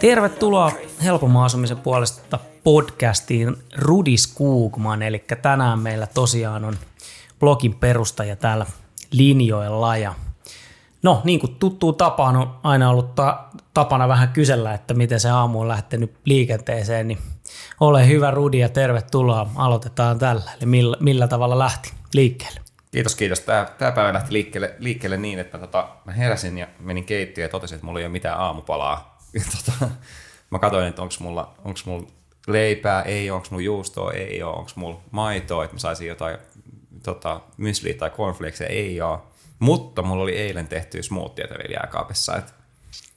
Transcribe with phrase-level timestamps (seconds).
[0.00, 0.72] Tervetuloa
[1.04, 6.76] helpomman asumisen puolesta podcastiin Rudis Kuukman, eli tänään meillä tosiaan on
[7.40, 8.66] blogin perustaja täällä
[9.12, 10.14] linjoilla ja
[11.02, 13.44] No, niin kuin tuttuu tapaan on aina ollut ta-
[13.74, 17.18] tapana vähän kysellä, että miten se aamu on lähtenyt liikenteeseen, niin
[17.80, 19.50] ole hyvä Rudi ja tervetuloa.
[19.54, 20.50] Aloitetaan tällä.
[20.56, 22.60] Eli millä, millä tavalla lähti liikkeelle?
[22.90, 23.40] Kiitos, kiitos.
[23.40, 27.50] Tämä, tämä päivä lähti liikkeelle, liikkeelle niin, että tota, mä heräsin ja menin keittiöön ja
[27.50, 29.16] totesin, että mulla ei ole mitään aamupalaa.
[29.34, 29.90] Ja tota,
[30.50, 32.08] mä katsoin, että onko mulla, onks mulla
[32.46, 36.38] leipää, ei, onko mulla juustoa, ei ole, onko mulla maitoa, että mä saisin jotain
[37.02, 39.18] tota, mysliä tai cornflakesia, ei ole.
[39.58, 42.52] Mutta mulla oli eilen tehty smoothieita vielä jääkaapissa, että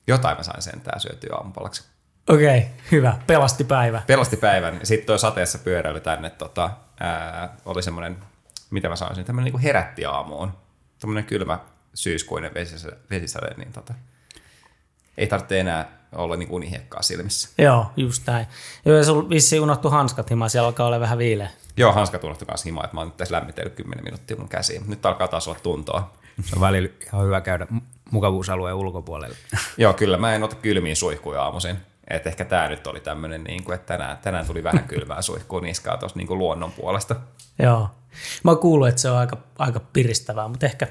[0.07, 1.84] jotain mä sain sentään syötyä aamupalaksi.
[2.30, 3.18] Okei, okay, hyvä.
[3.28, 4.02] Pelasti päivä.
[4.08, 4.80] Pelasti päivän.
[4.84, 6.70] Sitten toi sateessa pyöräily tänne tota,
[7.00, 8.18] ää, oli semmoinen,
[8.70, 10.52] mitä mä sanoisin, tämmöinen niin herätti aamuun.
[10.99, 11.60] Tämmöinen kylmä
[11.94, 12.52] syyskuinen
[13.10, 13.94] vesisade, niin tota,
[15.18, 17.49] ei tarvitse enää olla niin unihiekkaa silmissä.
[17.58, 18.48] Joo, just näin.
[18.86, 21.49] Joo, ja sulla vissi unohtu hanskat himaa, siellä alkaa olla vähän viileä.
[21.77, 24.84] Joo, hanskat unohtu kanssa himaa, että mä oon nyt tässä lämmitellyt 10 minuuttia mun käsiin.
[24.88, 26.14] Nyt alkaa taas olla tuntoa.
[26.43, 27.68] Se on välillä ihan hyvä käydä
[28.12, 29.36] mukavuusalueen ulkopuolelle.
[29.77, 30.18] Joo, kyllä.
[30.18, 31.88] Mä en ota kylmiä suihkuja aamuisin.
[32.10, 35.62] Et ehkä tämä nyt oli tämmöinen, niin kuin, että tänään, tänään tuli vähän kylmää suihkua
[35.62, 37.15] niskaa tuossa niin luonnon puolesta.
[37.60, 37.90] Joo.
[38.43, 40.87] Mä oon kuullut, että se on aika, aika piristävää, mutta ehkä,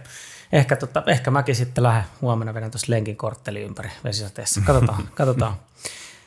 [0.53, 4.61] ehkä, tota, ehkä mäkin sitten lähden huomenna vedän tuossa lenkin kortteli ympäri vesisateessa.
[4.67, 5.55] Katsotaan, katsotaan.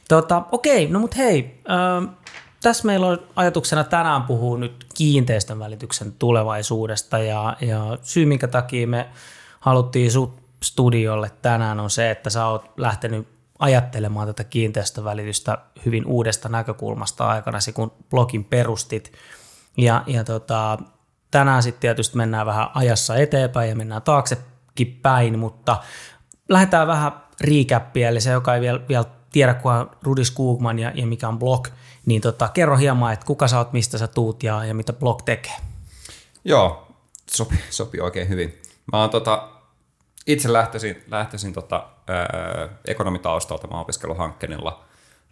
[0.08, 2.16] Tota, okei, no mut hei, äh,
[2.62, 8.88] tässä meillä on ajatuksena tänään puhua nyt kiinteistön välityksen tulevaisuudesta ja, ja syy, minkä takia
[8.88, 9.09] me
[9.59, 13.28] haluttiin sut studiolle tänään on se, että sä oot lähtenyt
[13.62, 19.14] ajattelemaan tätä kiinteistövälitystä hyvin uudesta näkökulmasta aikana, kun blogin perustit.
[19.78, 20.78] Ja, ja tota,
[21.31, 25.78] tänään sitten tietysti mennään vähän ajassa eteenpäin ja mennään taaksekin päin, mutta
[26.50, 30.91] lähdetään vähän riikäppiä, eli se, joka ei vielä, vielä tiedä, kuka on Rudi Skugman ja,
[30.96, 31.68] ja mikä on blog,
[32.06, 35.22] niin tota, kerro hieman, että kuka sä oot, mistä sä tuut ja, ja mitä blog
[35.25, 35.56] tekee.
[36.46, 36.88] Joo,
[37.31, 38.62] sopi, sopi oikein hyvin.
[38.91, 39.50] Mä oon tota,
[40.28, 44.74] itse lähtöisin, lähtöisin tota, ää, ekonomitaustalta, mä oon.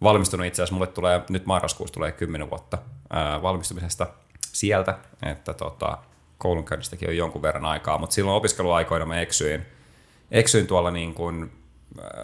[0.02, 2.78] Valmistunut itse asiassa, mulle tulee, nyt marraskuussa tulee 10 vuotta
[3.10, 4.06] ää, valmistumisesta
[4.52, 5.98] sieltä, että tota,
[6.38, 9.66] koulunkäynnistäkin on jonkun verran aikaa, mutta silloin opiskeluaikoina mä eksyin,
[10.30, 11.52] eksyin tuolla niin kuin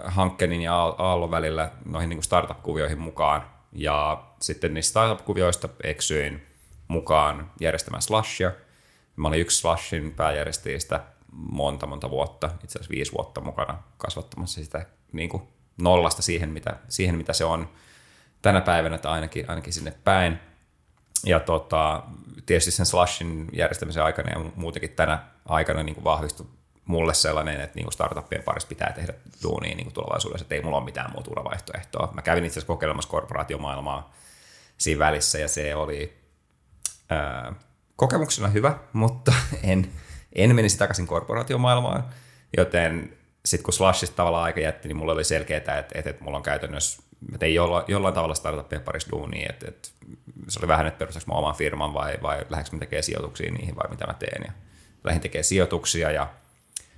[0.04, 6.46] Hankkenin ja Aallon välillä noihin niin kuin startup-kuvioihin mukaan, ja sitten niistä startup-kuvioista eksyin
[6.88, 8.52] mukaan järjestämään Slashia.
[9.16, 11.00] Mä olin yksi Slashin pääjärjestäjistä
[11.36, 15.42] monta monta vuotta, itse asiassa viisi vuotta mukana kasvattamassa sitä niin kuin
[15.80, 17.68] nollasta siihen mitä, siihen, mitä se on
[18.42, 20.38] tänä päivänä, tai ainakin, ainakin sinne päin.
[21.24, 22.02] Ja tota,
[22.46, 26.46] tietysti sen Slashin järjestämisen aikana ja muutenkin tänä aikana niin kuin vahvistui
[26.84, 30.84] mulle sellainen, että niin startuppien parissa pitää tehdä duunia niin tulevaisuudessa, että ei mulla ole
[30.84, 32.12] mitään muuta uravaihtoehtoa.
[32.14, 34.14] Mä kävin itse asiassa kokeilemassa korporaatiomaailmaa
[34.78, 36.16] siinä välissä ja se oli
[37.10, 37.54] ää,
[37.96, 39.32] kokemuksena hyvä, mutta
[39.62, 39.92] en,
[40.36, 42.04] en menisi takaisin korporaatiomaailmaan,
[42.56, 46.36] joten sitten kun Slashista tavallaan aika jätti, niin mulla oli selkeää, että, että, että mulla
[46.36, 49.88] on käytännössä, mä tein jollain, jollain tavalla startuppien parissa duunia, että, että
[50.48, 53.76] se oli vähän, että perustaks mä oman firman vai, vai lähdekö mä tekemään sijoituksia niihin
[53.76, 54.42] vai mitä mä teen.
[54.46, 54.52] Ja
[55.04, 56.28] lähdin tekemään sijoituksia ja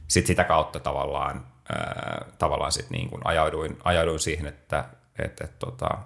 [0.09, 4.85] sitten sitä kautta tavallaan, ää, tavallaan sit niin kuin ajauduin, ajauduin siihen, että
[5.19, 5.99] et, et, tota,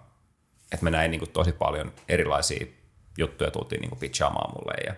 [0.72, 2.66] et mä näin niin kuin tosi paljon erilaisia
[3.18, 4.94] juttuja tultiin niin pitchaamaan mulle ja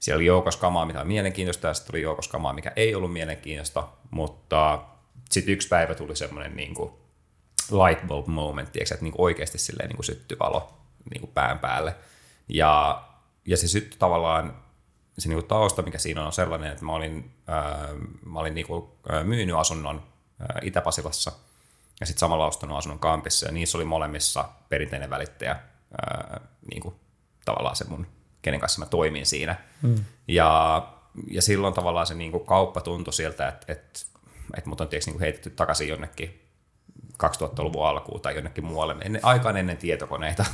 [0.00, 3.12] siellä oli joukos kamaa, mitä on mielenkiintoista, ja sitten tuli joukos kamaa, mikä ei ollut
[3.12, 4.82] mielenkiintoista, mutta
[5.30, 6.92] sitten yksi päivä tuli semmoinen niin kuin
[7.70, 10.74] light bulb moment, että niin kuin oikeasti silleen niin kuin syttyi valo
[11.10, 11.94] niin kuin pään päälle.
[12.48, 13.02] Ja,
[13.46, 14.56] ja se syttyi tavallaan
[15.18, 17.88] se niin kuin tausta, mikä siinä on, on sellainen, että mä olin, ää,
[18.26, 18.84] mä olin niin kuin,
[19.24, 20.02] myynyt asunnon
[20.40, 21.32] ää, Itä-Pasilassa
[22.00, 25.56] ja sitten samalla ostanut asunnon Kampissa ja niissä oli molemmissa perinteinen välittäjä,
[26.02, 26.40] ää,
[26.70, 26.94] niin kuin,
[27.44, 28.06] tavallaan se mun,
[28.42, 29.56] kenen kanssa mä toimin siinä.
[29.82, 30.04] Mm.
[30.28, 30.82] Ja,
[31.30, 34.00] ja silloin tavallaan se niin kuin, kauppa tuntui sieltä, että, että,
[34.56, 36.40] että mut on tietysti, niin kuin heitetty takaisin jonnekin
[37.24, 40.44] 2000-luvun alkuun tai jonnekin muualle, ennen, aikaan ennen tietokoneita.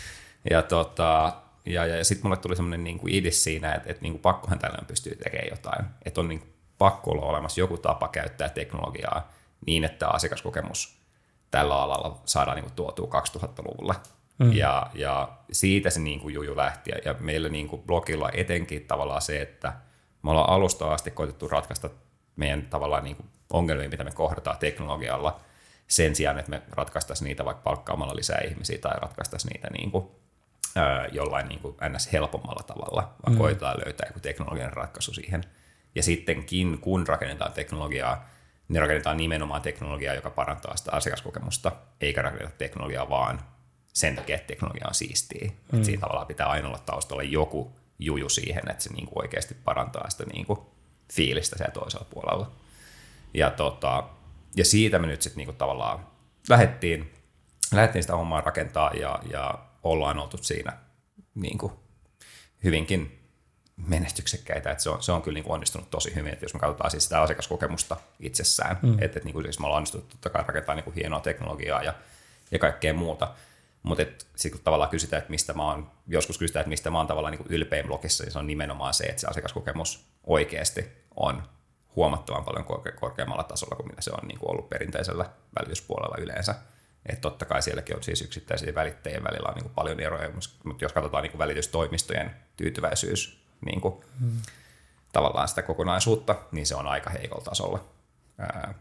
[0.50, 1.32] ja tota,
[1.66, 4.22] ja, ja, ja sitten mulle tuli semmoinen niin kuin idea siinä, että, että niin kuin
[4.22, 5.84] pakkohan tällöin pystyy tekemään jotain.
[6.04, 9.32] Että on niin pakko olla olemassa joku tapa käyttää teknologiaa
[9.66, 10.98] niin, että asiakaskokemus
[11.50, 13.94] tällä alalla saadaan niin kuin tuotua 2000-luvulle.
[14.42, 14.52] Mm.
[14.52, 16.90] Ja, ja siitä se niin kuin juju lähti.
[17.04, 19.72] Ja meillä niin kuin blogilla etenkin tavallaan se, että
[20.22, 21.90] me ollaan alusta asti koitettu ratkaista
[22.36, 25.40] meidän tavallaan niin kuin ongelmia, mitä me kohdataan teknologialla,
[25.86, 30.06] sen sijaan, että me ratkaistaisiin niitä vaikka palkkaamalla lisää ihmisiä tai ratkaistaisiin niitä niin kuin
[30.76, 32.12] ää, jollain niin kuin ns.
[32.12, 33.38] helpommalla tavalla, vaan mm.
[33.38, 35.44] koetaan löytää joku teknologian ratkaisu siihen.
[35.94, 38.28] Ja sittenkin, kun rakennetaan teknologiaa,
[38.68, 43.40] niin rakennetaan nimenomaan teknologiaa, joka parantaa sitä asiakaskokemusta, eikä rakenneta teknologiaa vaan
[43.92, 45.50] sen takia, että teknologia on siistiä.
[45.72, 45.82] Mm.
[45.82, 50.10] Siinä tavallaan pitää aina olla taustalla joku juju siihen, että se niin kuin oikeasti parantaa
[50.10, 50.60] sitä niin kuin
[51.12, 52.50] fiilistä siellä toisella puolella.
[53.34, 54.08] Ja, tota,
[54.56, 56.06] ja siitä me nyt sitten niin kuin tavallaan
[56.48, 57.12] lähdettiin,
[57.72, 60.72] lähdettiin sitä hommaa rakentaa ja, ja ollaan oltu siinä
[61.34, 61.72] niin kuin
[62.64, 63.18] hyvinkin
[63.76, 66.60] menestyksekkäitä, että se on, se on kyllä niin kuin onnistunut tosi hyvin, että jos me
[66.60, 68.92] katsotaan siis sitä asiakaskokemusta itsessään, mm.
[68.92, 71.82] että, että niin kuin siis me ollaan onnistuttu totta kai rakentamaan niin kuin hienoa teknologiaa
[71.82, 71.94] ja,
[72.50, 73.34] ja kaikkea muuta,
[73.82, 74.04] mutta
[74.36, 77.34] sitten kun tavallaan kysytään, että mistä mä oon, joskus kysytään, että mistä mä oon tavallaan
[77.34, 81.42] niin ylpein blogissa, niin se on nimenomaan se, että se asiakaskokemus oikeasti on
[81.96, 86.54] huomattavan paljon korke- korkeammalla tasolla kuin mitä se on niin kuin ollut perinteisellä välityspuolella yleensä.
[87.06, 90.30] Et totta kai sielläkin on siis yksittäisiä välittäjien välillä on niin kuin paljon eroja,
[90.64, 94.36] mutta jos katsotaan niin kuin välitystoimistojen tyytyväisyys niin kuin, hmm.
[95.12, 97.84] tavallaan sitä kokonaisuutta, niin se on aika heikolla tasolla.
[98.38, 98.74] Ää,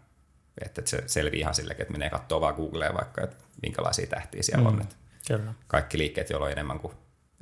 [0.65, 4.69] että se selvii ihan silläkin, että menee katsoa vaan Googleen vaikka, että minkälaisia tähtiä siellä
[4.69, 4.77] hmm.
[4.77, 4.81] on.
[4.81, 4.95] Että
[5.27, 5.53] Kyllä.
[5.67, 6.93] Kaikki liikkeet, joilla on enemmän kuin,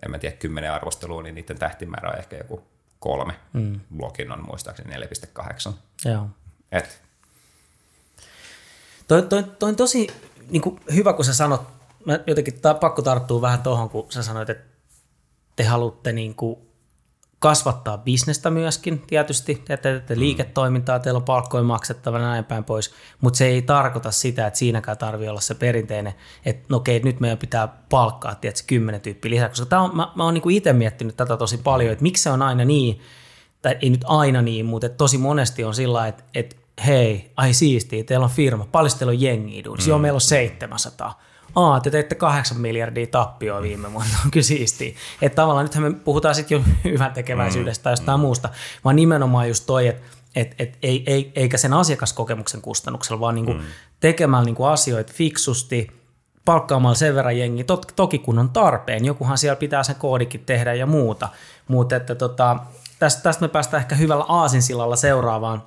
[0.06, 2.64] en mä tiedä, kymmenen arvostelua, niin niiden tähtimäärä on ehkä joku
[3.00, 3.34] kolme.
[3.54, 3.80] Mm.
[3.98, 5.74] Blogin on muistaakseni 4,8.
[6.06, 6.28] Joo.
[6.72, 7.02] Et.
[9.08, 10.08] Toi, toi, toi on tosi
[10.50, 11.68] niin kuin hyvä, kun sä sanot,
[12.06, 14.66] mä jotenkin ta, pakko tarttua vähän tuohon, kun sä sanoit, että
[15.56, 16.69] te haluatte niin kuin
[17.40, 20.20] kasvattaa bisnestä myöskin tietysti, te teette mm.
[20.20, 24.98] liiketoimintaa, teillä on palkkoja maksettavana näin päin pois, mutta se ei tarkoita sitä, että siinäkään
[24.98, 26.14] tarvii olla se perinteinen,
[26.46, 30.12] että no okei, nyt meidän pitää palkkaa tietysti kymmenen tyyppiä lisää, koska tämä on, mä,
[30.16, 33.00] mä oon niin itse miettinyt tätä tosi paljon, että miksi se on aina niin,
[33.62, 36.56] tai ei nyt aina niin, mutta että tosi monesti on sillä että, että
[36.86, 39.88] hei, ai siistiä, teillä on firma, paljon teillä on jengiä mm.
[39.88, 41.22] joo, meillä on 700,
[41.56, 44.96] aa, te teitte kahdeksan miljardia tappioa viime vuonna, on kyllä siistiä.
[45.22, 48.22] Että tavallaan nythän me puhutaan sitten jo hyvän tekeväisyydestä tai jostain mm.
[48.22, 48.50] muusta,
[48.86, 50.02] vaan nimenomaan just toi, että
[50.36, 53.62] et, et, ei, ei, eikä sen asiakaskokemuksen kustannuksella, vaan niinku mm.
[54.00, 55.88] tekemällä niinku asioita fiksusti,
[56.46, 60.74] palkkaamalla sen verran jengi, Tot, toki kun on tarpeen, jokuhan siellä pitää sen koodikin tehdä
[60.74, 61.30] ja muuta,
[61.68, 62.58] mutta että tota,
[63.00, 65.64] tästä, tästä me päästään ehkä hyvällä aasinsillalla seuraavaan,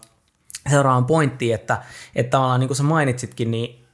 [0.71, 1.83] seuraavaan pointtiin, että,
[2.15, 3.87] että tavallaan niin kuin sä mainitsitkin, niin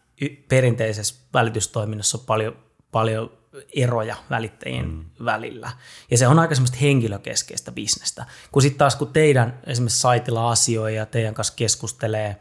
[0.48, 2.56] perinteisessä välitystoiminnassa on paljon,
[2.92, 3.30] paljon
[3.76, 5.04] eroja välittäjien mm.
[5.24, 5.70] välillä.
[6.10, 8.26] Ja se on aika semmoista henkilökeskeistä bisnestä.
[8.52, 12.36] Kun sitten taas kun teidän esimerkiksi saitilla asioi ja teidän kanssa keskustelee,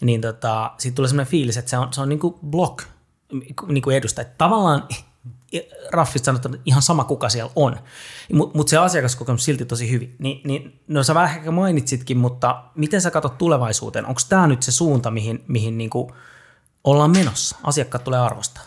[0.00, 2.82] niin tota, siitä tulee semmoinen fiilis, että se on, se on niin kuin blog
[3.68, 4.28] niin kuin edustaja.
[4.38, 4.88] Tavallaan
[5.92, 7.76] raffista sanotaan, ihan sama kuka siellä on,
[8.32, 10.16] mutta mut se asiakaskokemus silti tosi hyvin.
[10.18, 14.06] Ni, niin, no sä vähän mainitsitkin, mutta miten sä katsot tulevaisuuteen?
[14.06, 16.12] Onko tämä nyt se suunta, mihin, mihin niin kuin
[16.84, 17.56] ollaan menossa?
[17.62, 18.62] Asiakkaat tulee arvostaa.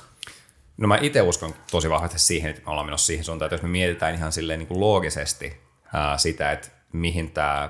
[0.77, 3.61] No mä itse uskon tosi vahvasti siihen, että me ollaan menossa siihen suuntaan, että jos
[3.61, 5.61] me mietitään ihan silleen niin kuin loogisesti
[5.93, 7.69] ää, sitä, että mihin tämä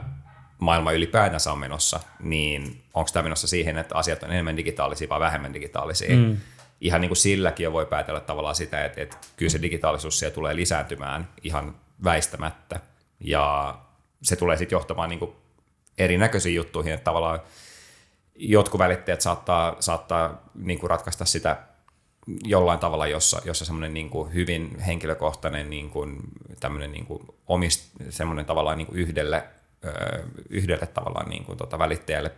[0.60, 5.20] maailma ylipäätänsä on menossa, niin onko tämä menossa siihen, että asiat on enemmän digitaalisia vai
[5.20, 6.16] vähemmän digitaalisia?
[6.16, 6.38] Mm.
[6.82, 10.36] Ihan niin kuin silläkin jo voi päätellä tavallaan sitä, että, että kyllä se digitaalisuus siellä
[10.36, 12.80] tulee lisääntymään ihan väistämättä,
[13.20, 13.76] ja
[14.24, 15.32] se tulee sitten johtamaan niin kuin
[15.98, 17.40] erinäköisiin juttuihin, että tavallaan
[18.36, 21.58] jotkut välittäjät saattaa, saattaa niin kuin ratkaista sitä
[22.44, 26.18] jollain tavalla, jossa, jossa semmoinen niin kuin hyvin henkilökohtainen niin kuin,
[26.60, 29.44] tämmöinen niin kuin omist, semmoinen tavallaan niin kuin yhdelle,
[30.50, 32.32] yhdelle tavallaan niin kuin tota välittäjälle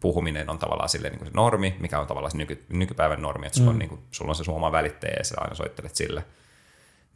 [0.00, 3.46] puhuminen on tavallaan sille niin kuin se normi, mikä on tavallaan se nyky, nykypäivän normi,
[3.46, 3.74] että sulla, mm.
[3.74, 6.24] on, niin kuin, sulla on se suoma välittäjä ja sä aina soittelet sille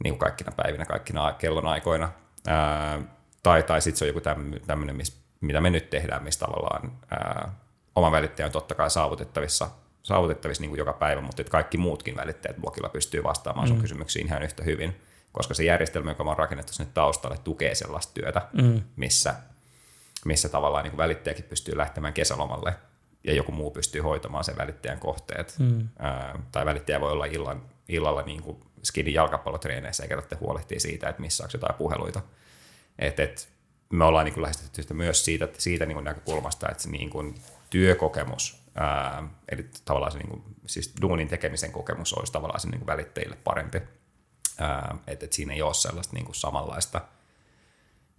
[0.03, 2.11] niin kuin kaikkina päivinä, kaikkina kellonaikoina.
[2.47, 3.01] Ää,
[3.43, 4.21] tai tai sitten se on joku
[4.67, 4.97] tämmöinen,
[5.41, 7.51] mitä me nyt tehdään, missä tavallaan ää,
[7.95, 9.69] oma välittäjä on totta kai saavutettavissa,
[10.03, 13.69] saavutettavissa niin kuin joka päivä, mutta että kaikki muutkin välittäjät blogilla pystyy vastaamaan mm.
[13.69, 18.13] sun kysymyksiin ihan yhtä hyvin, koska se järjestelmä, joka on rakennettu sinne taustalle, tukee sellaista
[18.13, 18.81] työtä, mm.
[18.95, 19.35] missä,
[20.25, 22.75] missä tavallaan niin kuin välittäjäkin pystyy lähtemään kesälomalle
[23.23, 25.55] ja joku muu pystyy hoitamaan sen välittäjän kohteet.
[25.59, 25.87] Mm.
[25.99, 31.09] Ää, tai välittäjä voi olla illan, illalla niin kuin skidin jalkapallotreeneissä eikä tarvitse huolehtia siitä,
[31.09, 32.21] että missä on jotain puheluita.
[32.99, 33.49] Et, et,
[33.93, 37.09] me ollaan niin kuin lähestytty sitä myös siitä, siitä niin kuin näkökulmasta, että se niin
[37.09, 37.35] kuin
[37.71, 42.79] työkokemus, ää, eli tavallaan se niin kuin, siis duunin tekemisen kokemus olisi tavallaan se niin
[42.79, 43.77] kuin välittäjille parempi,
[45.07, 47.01] että et siinä ei ole sellaista niin kuin samanlaista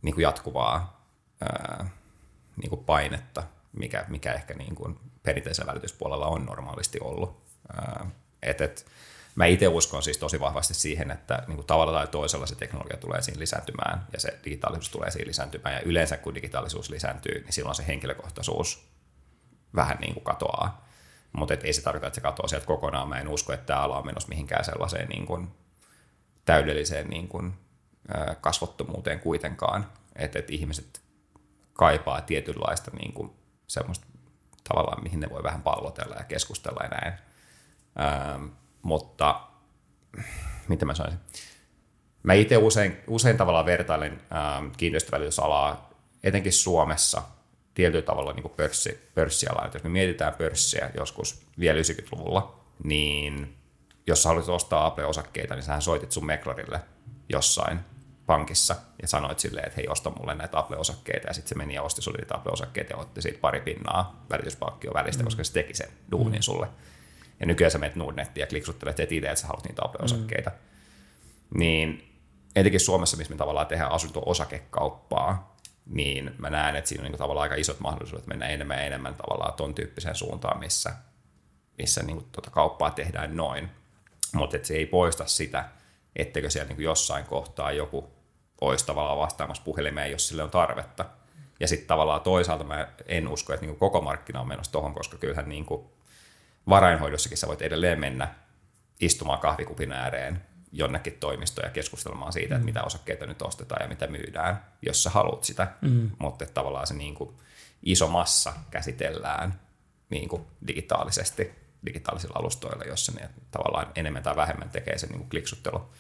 [0.03, 1.07] niin kuin jatkuvaa
[1.41, 1.91] ää,
[2.57, 3.43] niin kuin painetta,
[3.73, 7.43] mikä, mikä ehkä niin kuin perinteisellä välityspuolella on normaalisti ollut.
[8.43, 8.87] Et, et,
[9.35, 12.97] mä itse uskon siis tosi vahvasti siihen, että niin kuin tavalla tai toisella se teknologia
[12.97, 15.75] tulee siinä lisääntymään ja se digitaalisuus tulee siinä lisääntymään.
[15.75, 18.92] Ja yleensä kun digitaalisuus lisääntyy, niin silloin se henkilökohtaisuus
[19.75, 20.87] vähän niin kuin katoaa.
[21.33, 23.09] Mutta ei se tarkoita, että se katoaa sieltä kokonaan.
[23.09, 25.49] Mä en usko, että tämä ala on menossa mihinkään sellaiseen niin kuin
[26.45, 27.55] täydelliseen niin kuin,
[28.41, 29.87] kasvottomuuteen kuitenkaan,
[30.17, 31.03] että, että ihmiset
[31.73, 33.33] kaipaa tietynlaista niin kuin,
[33.67, 34.07] semmoista
[34.69, 37.15] tavallaan, mihin ne voi vähän pallotella ja keskustella ja näin.
[38.01, 38.47] Ähm,
[38.83, 39.41] mutta
[40.69, 41.21] mitä mä sanoisin?
[42.23, 45.91] Mä itse usein, usein tavallaan vertailen ähm, kiinteistövälitysalaa,
[46.23, 47.23] etenkin Suomessa,
[47.75, 49.71] tietyllä tavalla niin kuin pörssi, pörssialaa.
[49.75, 53.57] Jos me mietitään pörssiä joskus vielä 90-luvulla, niin
[54.07, 56.81] jos sä haluat ostaa Apple-osakkeita, niin sähän soitit sun meklarille
[57.29, 57.81] jossain
[58.27, 61.83] pankissa ja sanoit silleen, että hei, osta mulle näitä Apple-osakkeita, ja sitten se meni ja
[61.83, 65.25] osti sulle niitä Apple-osakkeita ja otti siitä pari pinnaa välityspalkkion välistä, mm.
[65.25, 66.43] koska se teki sen duunin mm.
[66.43, 66.69] sulle.
[67.41, 70.51] Ja nykyään sä menet Nordnettiin ja kliksuttelet itse, että sä haluat niitä Apple-osakkeita.
[70.51, 71.59] Mm.
[71.59, 72.13] Niin
[72.57, 75.52] etenkin Suomessa, missä me tavallaan tehdään asunto-osakekauppaa,
[75.87, 79.15] niin mä näen, että siinä on niin tavallaan aika isot mahdollisuudet mennä enemmän ja enemmän
[79.15, 80.93] tavallaan ton tyyppiseen suuntaan, missä,
[81.79, 83.71] missä niin tuota kauppaa tehdään noin.
[84.35, 85.65] Mutta se ei poista sitä,
[86.17, 88.13] etteikö siellä niin jossain kohtaa joku
[88.61, 91.05] olisi tavallaan vastaamassa puhelimeen, jos sille on tarvetta.
[91.61, 95.17] Ja sitten tavallaan toisaalta mä en usko, että niin koko markkina on menossa tuohon, koska
[95.19, 95.87] kyllähän niin kuin
[96.69, 98.35] varainhoidossakin sä voit edelleen mennä
[99.01, 102.57] istumaan kahvikupin ääreen jonnekin toimistoon ja keskustelemaan siitä, mm.
[102.57, 105.69] että mitä osakkeita nyt ostetaan ja mitä myydään, jos sä haluat sitä.
[105.81, 106.11] Mm.
[106.19, 107.37] Mutta että tavallaan se niin kuin
[107.83, 109.61] iso massa käsitellään
[110.11, 111.53] niin kuin digitaalisesti
[111.87, 115.91] digitaalisilla alustoilla, jossa ne tavallaan enemmän tai vähemmän tekee sen niin kliksuttelu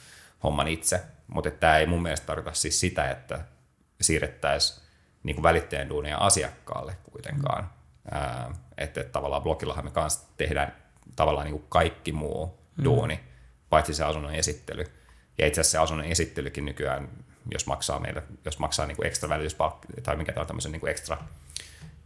[0.42, 1.00] homman itse.
[1.26, 3.44] Mutta tämä ei mun mielestä tarkoita siis sitä, että
[4.00, 4.82] siirrettäisiin
[5.22, 7.64] niin välittäjän duunia asiakkaalle kuitenkaan.
[7.64, 7.70] Mm.
[8.10, 10.76] Ää, että, että tavallaan blogillahan me kanssa tehdään
[11.16, 12.84] tavallaan niin kuin kaikki muu mm.
[12.84, 13.20] duuni,
[13.72, 14.84] paitsi se asunnon esittely.
[15.38, 17.08] Ja itse asiassa se asunnon esittelykin nykyään,
[17.52, 20.80] jos maksaa meille, jos maksaa niin kuin ekstra välityspalkki, tai mikä tämä on tämmöisen niin
[20.80, 21.18] kuin ekstra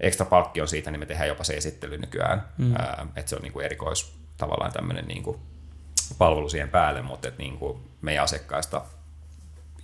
[0.01, 2.49] ekstra palkki on siitä, niin me tehdään jopa se esittely nykyään.
[2.59, 2.77] Mm.
[2.77, 5.41] Ää, että se on niinku erikois tavallaan tämmöinen niinku
[6.19, 8.85] palvelu siihen päälle, mutta että niinku meidän asiakkaista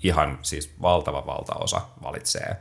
[0.03, 2.57] ihan siis valtava valtaosa valitsee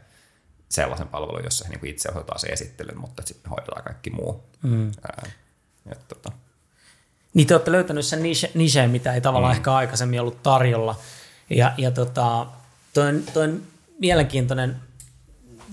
[0.69, 4.43] sellaisen palvelun, jossa he niinku itse hoitaa se esittelyn, mutta sitten hoidetaan kaikki muu.
[4.61, 4.91] Mm.
[5.03, 5.31] Ää,
[5.91, 6.31] et, tota.
[7.33, 8.23] Niin te olette löytänyt sen
[8.53, 9.57] niche, mitä ei tavallaan mm.
[9.57, 10.95] ehkä aikaisemmin ollut tarjolla.
[11.49, 12.45] Ja, ja tota,
[12.93, 13.61] toi, toi on
[13.99, 14.75] mielenkiintoinen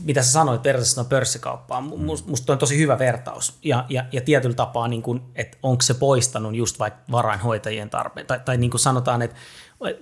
[0.05, 2.05] mitä sä sanoit vertaisena pörssikauppaan, mm.
[2.27, 3.59] musta on tosi hyvä vertaus.
[3.65, 8.27] Ja, ja, ja tietyllä tapaa, niin kun, että onko se poistanut just vaikka varainhoitajien tarpeen.
[8.27, 9.37] Tai, tai niin kuin sanotaan, että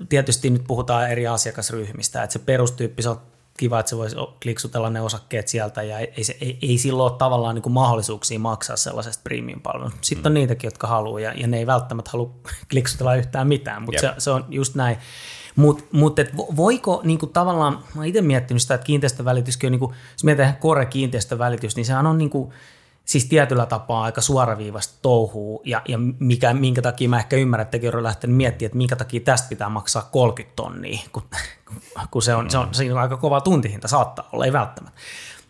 [0.08, 3.20] tietysti nyt puhutaan eri asiakasryhmistä, että se perustyyppi, se on
[3.56, 7.18] kiva, että se voisi kliksutella ne osakkeet sieltä ja ei, se, ei, ei silloin ole
[7.18, 9.98] tavallaan niin kuin mahdollisuuksia maksaa sellaisesta premium-palvelusta.
[10.00, 10.26] Sitten mm.
[10.30, 12.30] on niitäkin, jotka haluaa ja, ja ne ei välttämättä halua
[12.70, 14.96] kliksutella yhtään mitään, mutta se, se on just näin.
[15.56, 16.16] Mutta mut,
[16.56, 21.76] voiko niinku, tavallaan, mä itse miettinyt sitä, että kiinteistövälityskin on, niinku, jos mietitään kore kiinteistövälitys,
[21.76, 22.52] niin sehän on niinku,
[23.06, 27.70] siis tietyllä tapaa aika suoraviivasta touhuu, ja, ja mikä, minkä takia mä ehkä ymmärrän, että
[27.70, 31.22] tekin on lähtenyt miettimään, että minkä takia tästä pitää maksaa 30 tonnia, kun,
[32.10, 35.00] kun se, on, se, on, se on aika kova tuntihinta, saattaa olla, ei välttämättä.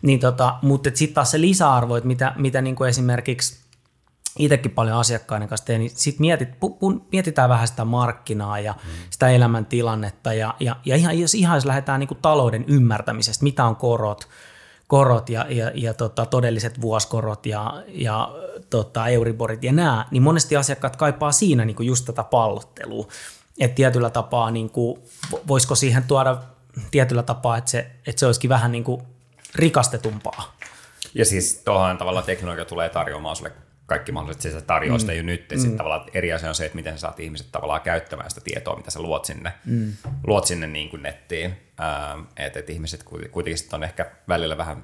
[0.01, 3.57] Niin tota, mutta sitten taas se lisäarvo, että mitä, mitä niin kuin esimerkiksi
[4.39, 6.49] itsekin paljon asiakkaiden kanssa teen, niin sitten mietit,
[7.11, 8.89] mietitään vähän sitä markkinaa ja mm.
[9.09, 13.65] sitä elämäntilannetta ja, ja, ja ihan, jos, ihan jos lähdetään niin kuin talouden ymmärtämisestä, mitä
[13.65, 14.27] on korot,
[14.87, 18.35] korot ja, ja, ja tota, todelliset vuoskorot ja, ja
[18.69, 23.07] tota, euriborit ja nämä, niin monesti asiakkaat kaipaa siinä niin kuin just tätä pallottelua.
[23.59, 25.01] Että tietyllä tapaa, niin kuin,
[25.47, 26.37] voisiko siihen tuoda
[26.91, 29.01] tietyllä tapaa, että se, että se olisikin vähän niin kuin
[29.55, 30.55] rikastetumpaa.
[31.13, 33.51] Ja siis tuohon tavalla teknologia tulee tarjoamaan sulle
[33.87, 35.17] kaikki mahdolliset, se tarjoaa sitä mm.
[35.17, 35.51] jo nyt.
[35.51, 35.59] Mm.
[35.59, 38.75] Sitten tavallaan eri asia on se, että miten sä saat ihmiset tavallaan käyttämään sitä tietoa,
[38.75, 39.93] mitä sä luot sinne, mm.
[40.27, 41.57] luot sinne niin kuin nettiin.
[41.81, 44.83] Ähm, että et ihmiset kuitenkin sitten on ehkä välillä vähän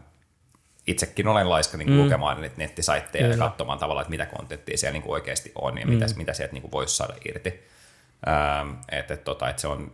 [0.88, 1.98] itsekin olen laiska niin mm.
[1.98, 3.36] lukemaan niitä nettisaitteja Kyllä.
[3.36, 5.94] ja katsomaan tavallaan, että mitä kontenttia siellä niin kuin oikeasti on ja mm.
[5.94, 7.64] mitä, mitä sieltä niin kuin voisi saada irti.
[8.28, 9.92] Ähm, et, et, tota, et se on,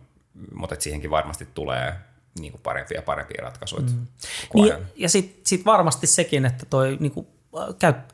[0.54, 1.94] mutta et siihenkin varmasti tulee
[2.40, 3.82] niin kuin parempia ja parempia ratkaisuja.
[3.82, 4.06] Mm.
[4.54, 7.26] Niin, ja sitten sit varmasti sekin, että toi niin kuin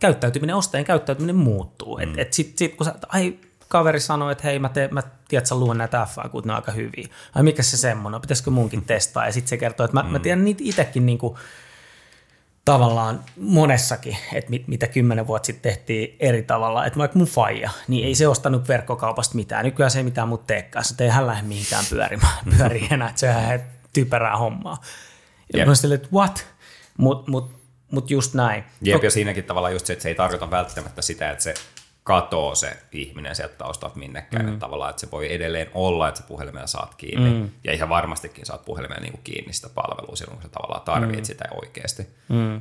[0.01, 1.97] käyttäytyminen, ostajan käyttäytyminen muuttuu.
[1.97, 2.03] Mm.
[2.03, 3.39] Et, et sit, sit, kun sä, ai,
[3.69, 6.57] kaveri sanoi, että hei, mä, te, mä tiedät, sä luen näitä FA, kun ne on
[6.57, 7.09] aika hyviä.
[7.35, 9.27] Ai mikä se semmoinen, pitäisikö munkin testaa?
[9.27, 10.09] Ja sitten se kertoo, että mä, mm.
[10.09, 11.37] mä tiedän niitä itsekin niin kuin,
[12.67, 16.87] tavallaan monessakin, että mit, mitä kymmenen vuotta sitten tehtiin eri tavalla.
[16.87, 19.65] Että vaikka mun faija, niin ei se ostanut verkkokaupasta mitään.
[19.65, 20.85] Nykyään se ei mitään muuta teekään.
[20.85, 23.09] Se ei hän lähde mihinkään pyörimään, pyörii enää.
[23.09, 23.61] Että se on
[23.93, 24.83] typerää hommaa.
[25.53, 25.69] Ja yep.
[25.69, 26.47] mä sille, että what?
[26.99, 27.51] Mutta mut,
[27.91, 28.65] mutta just näin.
[28.83, 31.55] Jep, ja siinäkin tavallaan just se, että se ei tarkoita välttämättä sitä, että se
[32.07, 34.43] katoo se ihminen sieltä taustalta minnekään.
[34.43, 34.49] Mm.
[34.49, 37.31] Että tavallaan, että se voi edelleen olla, että se puhelimella saat kiinni.
[37.31, 37.51] Mm.
[37.65, 41.25] Ja ihan varmastikin saat puhelimella niin kiinni sitä palvelua silloin, kun sä tavallaan tarvitset mm.
[41.25, 42.07] sitä oikeasti.
[42.29, 42.61] Mm.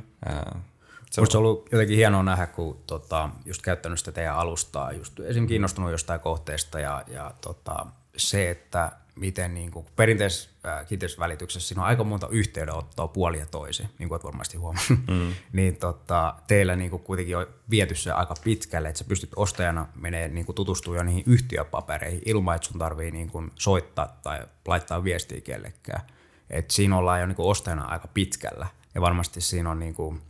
[1.10, 5.46] se on ollut jotenkin hienoa nähdä, kun tota, just käyttänyt sitä teidän alustaa, just esim.
[5.46, 11.82] kiinnostunut jostain kohteesta ja, ja tota, se, että miten niin kuin, perinteisessä äh, kiinteistövälityksessä siinä
[11.82, 14.98] on aika monta yhteydenottoa puoli ja toisi, niin kuin olet varmasti huomannut.
[15.08, 15.32] Mm.
[15.52, 19.88] niin tota, teillä niin kuin, kuitenkin on viety se aika pitkälle, että sä pystyt ostajana
[19.94, 24.46] menee niin kuin, tutustumaan jo niihin yhtiöpapereihin ilman, että sun tarvii niin kuin, soittaa tai
[24.68, 26.02] laittaa viestiä kellekään.
[26.50, 30.22] Et siinä ollaan jo niin kuin, ostajana aika pitkällä ja varmasti siinä on niin kuin,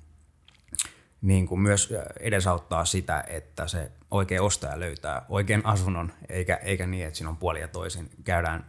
[1.22, 7.06] niin kuin myös edesauttaa sitä, että se oikea ostaja löytää oikean asunnon, eikä, eikä niin,
[7.06, 8.10] että siinä on puoli ja toisin.
[8.24, 8.64] Käydään,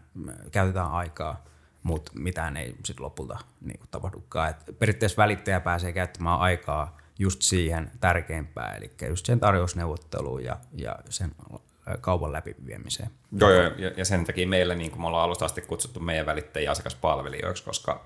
[0.52, 1.46] käytetään aikaa,
[1.84, 4.50] mutta mitään ei sitten lopulta niin kuin tapahdukaan.
[4.50, 10.96] Et periaatteessa välittäjä pääsee käyttämään aikaa just siihen tärkeimpään, eli just sen tarjousneuvotteluun ja, ja
[11.10, 11.32] sen
[12.02, 13.10] kaupan läpiviemiseen.
[13.32, 16.72] Joo, joo ja, sen takia meillä, niin kuin me ollaan alusta asti kutsuttu meidän välittäjiä
[16.72, 18.06] asiakaspalvelijoiksi, koska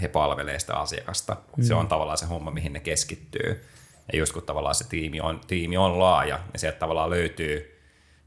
[0.00, 1.36] he palvelee sitä asiakasta.
[1.56, 1.64] Mm.
[1.64, 3.64] Se on tavallaan se homma, mihin ne keskittyy.
[4.12, 7.80] Ja just kun tavallaan se tiimi on, tiimi on laaja, niin sieltä tavallaan löytyy,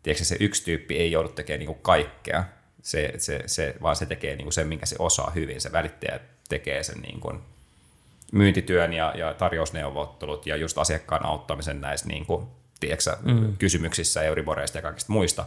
[0.04, 2.44] tiedätkö, se yksi tyyppi ei joudu tekemään niin kuin kaikkea,
[2.82, 5.62] se, se, se, vaan se tekee niin kuin sen, minkä se osaa hyvin.
[5.62, 7.40] Se välittäjä tekee sen niin kuin
[8.32, 12.48] myyntityön ja, ja tarjousneuvottelut ja just asiakkaan auttamisen näissä niin kuin,
[12.80, 13.58] tiedätkö, mm.
[13.58, 15.46] kysymyksissä, Euriboreista ja kaikista muista.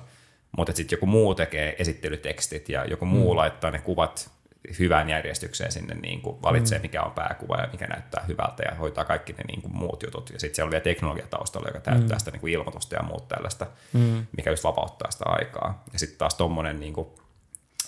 [0.57, 3.37] Mutta sitten joku muu tekee esittelytekstit ja joku muu mm.
[3.37, 4.31] laittaa ne kuvat
[4.78, 6.83] hyvään järjestykseen sinne niin kuin valitsee, mm.
[6.83, 10.30] mikä on pääkuva ja mikä näyttää hyvältä ja hoitaa kaikki ne niin kuin muut jutut.
[10.30, 12.18] Ja sitten siellä on vielä teknologia taustalla, joka täyttää mm.
[12.18, 14.26] sitä niin kuin ilmoitusta ja muut tällaista, mm.
[14.37, 15.85] mikä just vapauttaa sitä aikaa.
[15.92, 17.09] Ja sitten taas tuommoinen, niin kuin,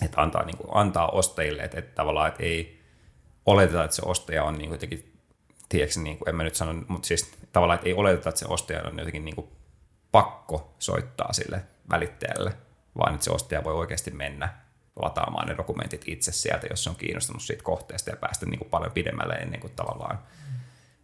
[0.05, 2.81] että antaa, niin kuin, antaa ostajille, että, että tavallaan että ei
[3.45, 5.13] oleteta, että se ostaja on niin kuin jotenkin,
[5.69, 8.45] tiedätkö, niin kuin, en mä nyt sano, mutta siis tavallaan, että ei oleteta, että se
[8.49, 9.47] ostaja on jotenkin niin kuin
[10.11, 12.53] pakko soittaa sille välittäjälle,
[12.97, 14.66] vaan että se ostaja voi oikeasti mennä
[15.01, 18.69] lataamaan ne dokumentit itse sieltä, jos se on kiinnostunut siitä kohteesta ja päästä niin kuin
[18.69, 20.19] paljon pidemmälle ennen kuin tavallaan,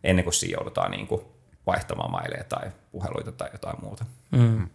[0.04, 1.22] ennen kuin siinä joudutaan niin kuin
[1.68, 4.06] vaihtamaan maileja tai puheluita tai jotain muuta.
[4.32, 4.70] Mm.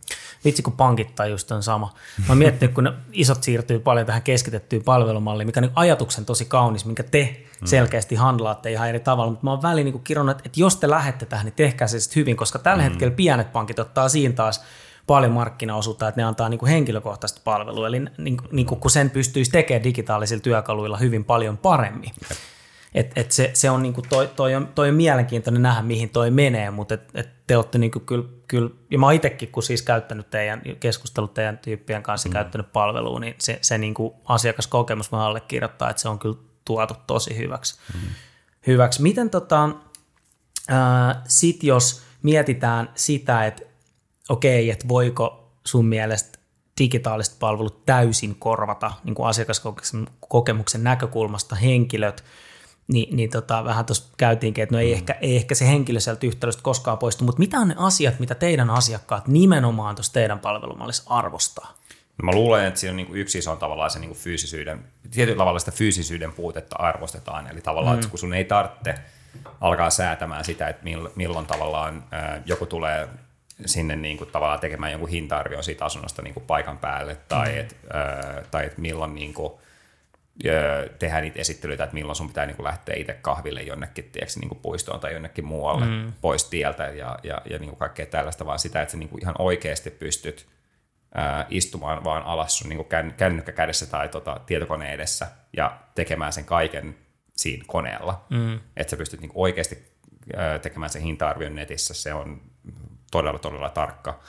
[0.45, 1.95] Vitsi, kun pankit tai just on sama.
[2.29, 6.45] Mä miettinyt, kun ne isot siirtyy paljon tähän keskitettyyn palvelumalliin, mikä on niin ajatuksen tosi
[6.45, 7.67] kaunis, minkä te mm.
[7.67, 11.27] selkeästi handlaatte ihan eri tavalla, mutta mä oon väliin niin kirjannut, että jos te lähette
[11.27, 12.91] tähän, niin tehkää se sitten hyvin, koska tällä mm.
[12.91, 14.65] hetkellä pienet pankit ottaa siinä taas
[15.09, 19.11] paljon markkinaosuutta, että ne antaa niin kuin henkilökohtaista palvelua, eli niin, niin kuin, kun sen
[19.11, 22.11] pystyisi tekemään digitaalisilla työkaluilla hyvin paljon paremmin.
[22.95, 26.31] Et, et se, se on, niinku toi, toi, on, toi on mielenkiintoinen nähdä, mihin toi
[26.31, 29.83] menee, mutta et, et te olette niinku kyllä, kyllä, ja mä oon itsekin, kun siis
[29.83, 32.33] käyttänyt teidän, keskustellut teidän tyyppien kanssa mm.
[32.33, 37.37] käyttänyt palvelua, niin se, se niinku asiakaskokemus mä allekirjoittaa, että se on kyllä tuotu tosi
[37.37, 37.81] hyväksi.
[37.95, 38.01] Mm.
[38.67, 39.03] hyväksi.
[39.03, 39.69] Miten tota,
[40.69, 43.63] ää, sit jos mietitään sitä, että
[44.29, 46.39] okei, että voiko sun mielestä
[46.79, 52.25] digitaaliset palvelut täysin korvata niin kuin asiakaskokemuksen näkökulmasta henkilöt,
[52.89, 54.95] niin, niin tota, vähän tuossa käytiinkin, että no ei, mm.
[54.95, 58.35] ehkä, ei ehkä se henkilö sieltä yhtälöstä koskaan poistu, mutta mitä on ne asiat, mitä
[58.35, 61.75] teidän asiakkaat nimenomaan tuossa teidän palvelumallissa arvostaa?
[62.19, 64.85] No mä luulen, että siinä on niin yksi iso on tavallaan se niin kuin fyysisyyden,
[65.11, 67.99] tietyllä tavalla sitä fyysisyyden puutetta arvostetaan, eli tavallaan, mm.
[67.99, 68.95] että kun sun ei tarvitse
[69.61, 72.05] alkaa säätämään sitä, että milloin tavallaan
[72.47, 73.09] joku tulee
[73.67, 77.61] sinne niin kuin tavallaan tekemään jonkun hinta-arvion siitä asunnosta niin kuin paikan päälle, tai mm.
[77.61, 77.77] että
[78.51, 79.53] tai et milloin niin kuin,
[80.99, 84.49] tehdään niitä esittelyitä, että milloin sun pitää niin kuin lähteä itse kahville jonnekin tiedätkö, niin
[84.49, 86.13] kuin puistoon tai jonnekin muualle mm.
[86.21, 89.23] pois tieltä ja, ja, ja niin kuin kaikkea tällaista, vaan sitä, että sä niin kuin
[89.23, 90.47] ihan oikeasti pystyt
[91.15, 96.33] ää, istumaan vaan alas sun niin kuin kännykkä kädessä tai tota, tietokone edessä ja tekemään
[96.33, 96.97] sen kaiken
[97.37, 98.27] siinä koneella.
[98.31, 98.61] Mm.
[98.77, 99.93] Että sä pystyt niin kuin oikeasti
[100.37, 102.41] ää, tekemään sen hinta-arvion netissä, se on
[103.11, 104.21] todella, todella tarkka.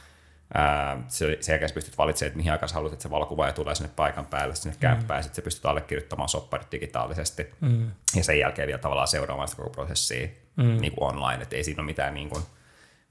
[1.07, 4.25] se, sen jälkeen pystyt valitsemaan, että mihin aikaan haluat, että se valokuvaaja tulee sinne paikan
[4.25, 4.79] päälle, sinne mm.
[4.79, 7.91] kämppään, ja sitten sä pystyt allekirjoittamaan sopparit digitaalisesti, mm.
[8.15, 10.77] ja sen jälkeen vielä tavallaan seuraamaan sitä koko prosessia mm.
[10.81, 12.43] niin kuin online, että ei siinä ole mitään niin kuin,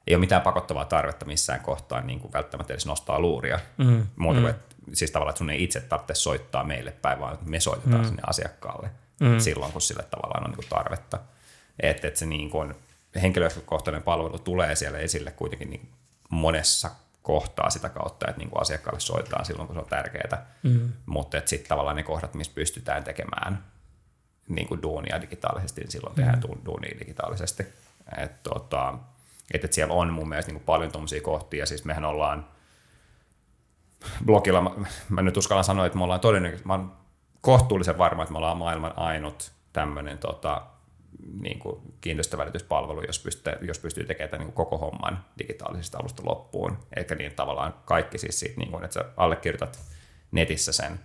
[0.06, 3.60] ei ole mitään pakottavaa tarvetta missään kohtaa niin kuin välttämättä edes nostaa luuria.
[3.76, 4.06] Mm.
[4.16, 4.56] Muuta kuin, mm.
[4.56, 8.06] että, siis tavallaan, että sun ei itse tarvitse soittaa meille päin, vaan me soitetaan mm.
[8.08, 9.38] sinne asiakkaalle mm.
[9.38, 11.18] silloin, kun sille tavallaan on niin kuin tarvetta.
[11.80, 12.74] Että, että se niin kuin,
[13.22, 15.88] henkilökohtainen palvelu tulee siellä esille kuitenkin niin
[16.30, 16.90] monessa
[17.22, 20.46] kohtaa sitä kautta, että niin kuin asiakkaalle soitetaan silloin, kun se on tärkeää.
[20.62, 20.92] Mm.
[21.06, 23.64] Mutta sitten tavallaan ne kohdat, missä pystytään tekemään
[24.48, 26.64] niin kuin duunia digitaalisesti, niin silloin tehdään mm.
[26.64, 27.62] duunia digitaalisesti.
[28.16, 28.98] Et, tota,
[29.54, 31.66] et, et siellä on mun mielestä niin kuin paljon tuommoisia kohtia.
[31.66, 32.48] Siis mehän ollaan
[34.24, 34.70] blogilla, mä,
[35.08, 36.88] mä nyt uskallan sanoa, että me ollaan todennäköisesti, mä olen
[37.40, 40.66] kohtuullisen varma, että me ollaan maailman ainut tämmöinen tota,
[41.40, 46.22] niin kuin kiinteistövälityspalvelu, jos pystyy, jos pystyy tekemään tämän niin kuin koko homman digitaalisesta alusta
[46.26, 46.78] loppuun.
[46.96, 49.78] Eikä niin tavallaan kaikki siis siitä, niin kuin, että sä allekirjoitat
[50.32, 51.00] netissä sen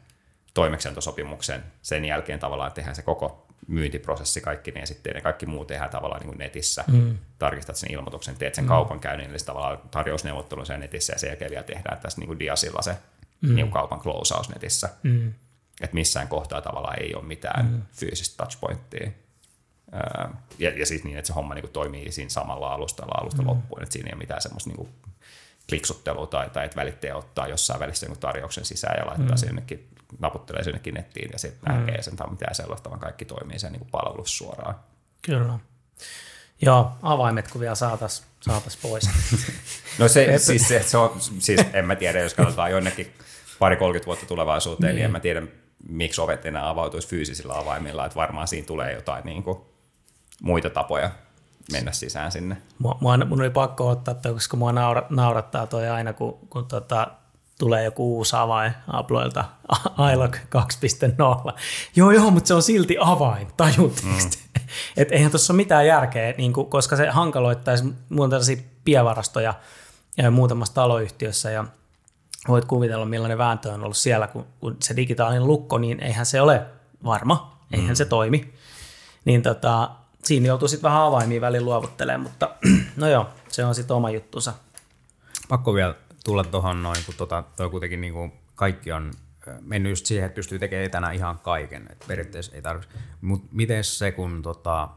[0.54, 5.90] toimeksiantosopimuksen, sen jälkeen tavallaan tehdään se koko myyntiprosessi, kaikki ne esitteet ja kaikki muu tehdään
[5.90, 6.84] tavallaan niin kuin netissä.
[6.88, 7.18] Mm.
[7.40, 8.68] Tarkistat sen ilmoituksen, teet sen mm.
[8.68, 12.82] kaupankäynnin, eli tavallaan tarjousneuvottelun sen netissä ja sen jälkeen vielä tehdään tässä niin kuin diasilla
[12.82, 12.98] se
[13.42, 13.56] mm.
[13.56, 14.90] niin kuin kaupan closeaus netissä.
[15.04, 15.34] Mm.
[15.82, 17.82] että missään kohtaa tavallaan ei ole mitään mm.
[17.92, 19.12] fyysistä touchpointtia.
[20.60, 23.48] Ja, ja siis niin, että se homma niin kuin toimii siinä samalla alustalla alusta mm.
[23.48, 24.90] loppuun, että siinä ei ole mitään semmoista niin
[25.70, 29.38] kliksuttelua tai, tai että välittäjä ottaa jossain välissä niin tarjouksen sisään ja laittaa mm.
[29.38, 29.88] sinnekin,
[30.20, 31.80] naputtelee sinnekin nettiin ja sitten mm.
[31.80, 34.76] näkee sen tai mitään sellaista, vaan kaikki toimii sen niin palvelus suoraan.
[35.22, 35.60] Kyllä.
[36.62, 39.10] Joo, avaimet kun vielä saataisiin saatais pois.
[40.00, 43.14] no se, siis, se, se on, siis en mä tiedä, jos katsotaan jonnekin
[43.60, 44.96] pari 30 vuotta tulevaisuuteen, niin.
[44.96, 45.42] niin en mä tiedä,
[45.88, 49.62] miksi ovet enää avautuisi fyysisillä avaimilla, että varmaan siinä tulee jotain niin kuin,
[50.44, 51.10] muita tapoja
[51.72, 52.58] mennä sisään sinne.
[52.80, 57.08] Mua, mun oli pakko ottaa toi, koska mua naura, naurattaa toi aina, kun, kun tota,
[57.60, 59.46] tulee joku uusi avain Appleilta,
[60.14, 61.54] iLock 2.0.
[61.96, 64.30] Joo, joo, mutta se on silti avain, tajutteko mm.
[64.98, 69.54] Et eihän tuossa ole mitään järkeä, niin kuin, koska se hankaloittaisi muun tällaisia pievarastoja
[70.18, 71.66] ja muutamassa taloyhtiössä ja
[72.48, 76.42] voit kuvitella, millainen vääntö on ollut siellä, kun, kun se digitaalinen lukko, niin eihän se
[76.42, 76.66] ole
[77.04, 77.96] varma, eihän mm.
[77.96, 78.54] se toimi.
[79.26, 79.90] Niin tota,
[80.24, 82.56] siinä joutuu sitten vähän avaimia väliin luovuttelemaan, mutta
[82.98, 84.54] no joo, se on sitten oma juttunsa.
[85.50, 89.12] Pakko vielä tulla tuohon noin, kun tota, toi kuitenkin niin kuin kaikki on
[89.62, 91.88] mennyt just siihen, että pystyy tekemään etänä ihan kaiken.
[91.92, 92.98] Et periaatteessa ei tarvitse.
[93.22, 94.90] Mutta miten se, kun tota,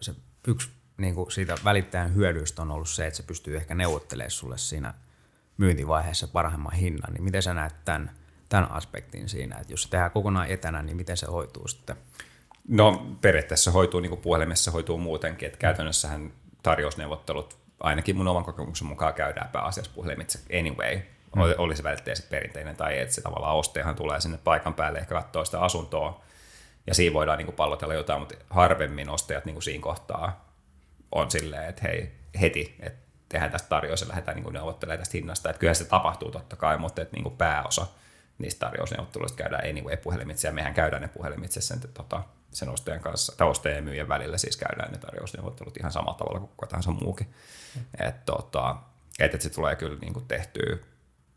[0.00, 0.14] se
[0.46, 4.58] yksi niin kuin siitä välittäjän hyödyistä on ollut se, että se pystyy ehkä neuvottelemaan sulle
[4.58, 4.94] siinä
[5.56, 8.10] myyntivaiheessa parhaimman hinnan, niin miten sä näet tämän,
[8.48, 11.96] tämän aspektin siinä, että jos se tehdään kokonaan etänä, niin miten se hoituu sitten?
[12.68, 18.86] No periaatteessa hoituu niin kuin puhelimessa hoituu muutenkin, että käytännössähän tarjousneuvottelut ainakin mun oman kokemuksen
[18.86, 20.96] mukaan käydään pääasiassa puhelimitse anyway,
[21.36, 21.42] mm.
[21.58, 25.14] oli se välttämättä sitten perinteinen tai että se tavallaan ostajahan tulee sinne paikan päälle ehkä
[25.14, 26.20] katsoa sitä asuntoa
[26.86, 30.50] ja siinä voidaan niin kuin pallotella jotain, mutta harvemmin ostajat niin kuin siinä kohtaa
[31.12, 35.50] on silleen, että hei, heti, että tehdään tästä tarjous ja lähdetään niin neuvottelemaan tästä hinnasta.
[35.50, 37.86] Että kyllä se tapahtuu totta kai, mutta että niin kuin pääosa
[38.40, 42.22] niistä tarjousneuvotteluista käydään anyway puhelimitse ja mehän käydään ne puhelimitse sen tota,
[42.52, 46.38] sen ostajan kanssa, tai ostajan ja myyjän välillä siis käydään ne tarjousneuvottelut ihan samalla tavalla
[46.38, 47.34] kuin kuka tahansa muukin.
[47.74, 47.82] Mm.
[48.00, 48.76] Että tota,
[49.18, 50.78] et, et se tulee kyllä niin kuin tehtyä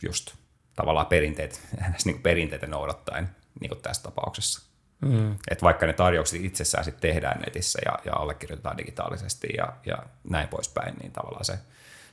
[0.02, 0.36] just
[0.76, 1.62] tavallaan perinteet,
[2.06, 4.74] niin kuin perinteitä noudattaen niin kuin tässä tapauksessa.
[5.02, 5.36] Mm.
[5.52, 10.48] Et vaikka ne tarjoukset itsessään sitten tehdään netissä ja, ja allekirjoitetaan digitaalisesti ja, ja näin
[10.48, 11.60] poispäin, niin tavallaan se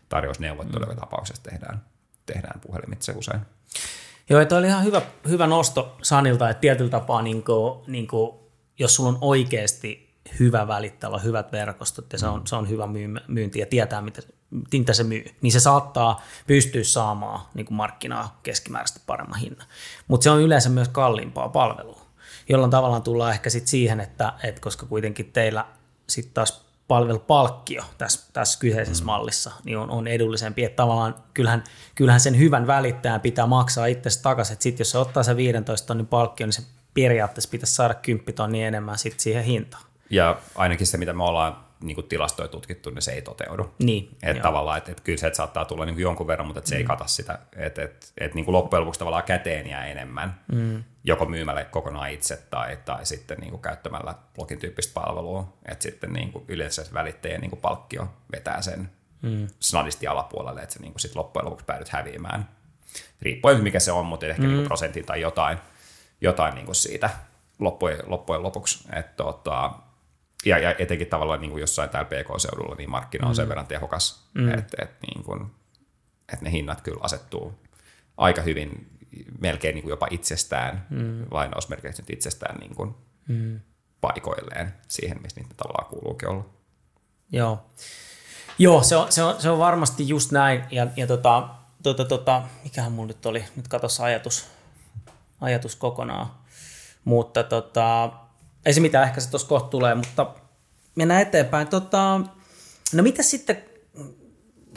[0.09, 0.97] tarjousneuvottelu mm.
[0.97, 1.85] tapauksessa tehdään,
[2.27, 3.41] tehdään puhelimitse usein.
[4.31, 8.37] Joo, tämä oli ihan hyvä, hyvä nosto Sanilta, että tietyllä tapaa niin kuin, niin kuin
[8.79, 12.89] jos sulla on oikeasti hyvä välittävä, hyvät verkostot ja se on, se on hyvä
[13.29, 14.23] myynti ja tietää, mitä,
[14.73, 19.67] mitä se myy, niin se saattaa pystyä saamaan niin kuin markkinaa keskimääräisesti paremman hinnan.
[20.09, 22.01] Mutta se on yleensä myös kalliimpaa palvelua,
[22.49, 25.67] jolloin tavallaan tullaan ehkä sit siihen, että, että koska kuitenkin teillä
[26.07, 29.07] sitten taas palvelupalkkio tässä, tässä kyseisessä mm.
[29.07, 30.65] mallissa niin on, on edullisempi.
[30.65, 34.57] Että tavallaan kyllähän, kyllähän sen hyvän välittäjän pitää maksaa itse takaisin.
[34.59, 36.63] Sitten jos se ottaa se 15 tonnin palkkio, niin se
[36.95, 39.83] periaatteessa pitäisi saada 10 tonnia enemmän sit siihen hintaan.
[40.11, 43.75] Ja ainakin se, mitä me ollaan niin kuin tilastoja tutkittu, niin se ei toteudu.
[43.79, 46.59] Niin, että tavallaan, että, että kyllä se että saattaa tulla niin kuin jonkun verran, mutta
[46.59, 46.79] että se mm.
[46.79, 47.39] ei kata sitä.
[47.57, 50.85] Että, että, että niin kuin loppujen lopuksi tavallaan käteen jää enemmän, mm.
[51.05, 55.53] joko myymällä kokonaan itse tai, tai sitten niin kuin käyttämällä blogin tyyppistä palvelua.
[55.69, 58.91] Että sitten niin kuin yleensä välittäjän niin kuin palkkio vetää sen
[59.23, 59.49] mm.
[59.61, 62.49] snadisti alapuolelle, että se niin kuin sit loppujen lopuksi päädyt häviämään.
[63.23, 64.49] Riippuen mikä se on, mutta ehkä mm.
[64.49, 65.59] niin kuin prosentin tai jotain
[66.21, 67.11] jotain niin kuin siitä
[67.59, 68.89] loppujen, loppujen lopuksi.
[68.93, 69.73] Et, tota,
[70.47, 73.37] ja, ja etenkin tavallaan niin kuin jossain täällä PK-seudulla niin markkina on mm.
[73.37, 74.59] sen verran tehokas, mm.
[74.59, 75.47] että et, niin kuin,
[76.33, 77.55] et ne hinnat kyllä asettuu
[78.17, 78.91] aika hyvin
[79.41, 81.25] melkein niin kuin jopa itsestään, mm.
[81.31, 82.95] lainausmerkeissä nyt itsestään niin kuin
[83.29, 83.61] mm.
[84.01, 86.45] paikoilleen siihen, missä niitä tavallaan kuuluukin olla.
[87.33, 87.71] Joo,
[88.59, 90.65] Joo se, on, se, on, se on varmasti just näin.
[90.71, 91.49] Ja, ja tota,
[91.83, 94.47] tota, tota, mikähän mulla nyt oli, nyt katsossa ajatus,
[95.41, 96.27] ajatus kokonaan.
[97.05, 98.13] Mutta tota,
[98.67, 100.27] ei se mitään, ehkä se tuossa kohta tulee, mutta
[100.95, 101.69] mennään eteenpäin.
[101.69, 102.21] Tota,
[102.93, 103.65] no mitä sitten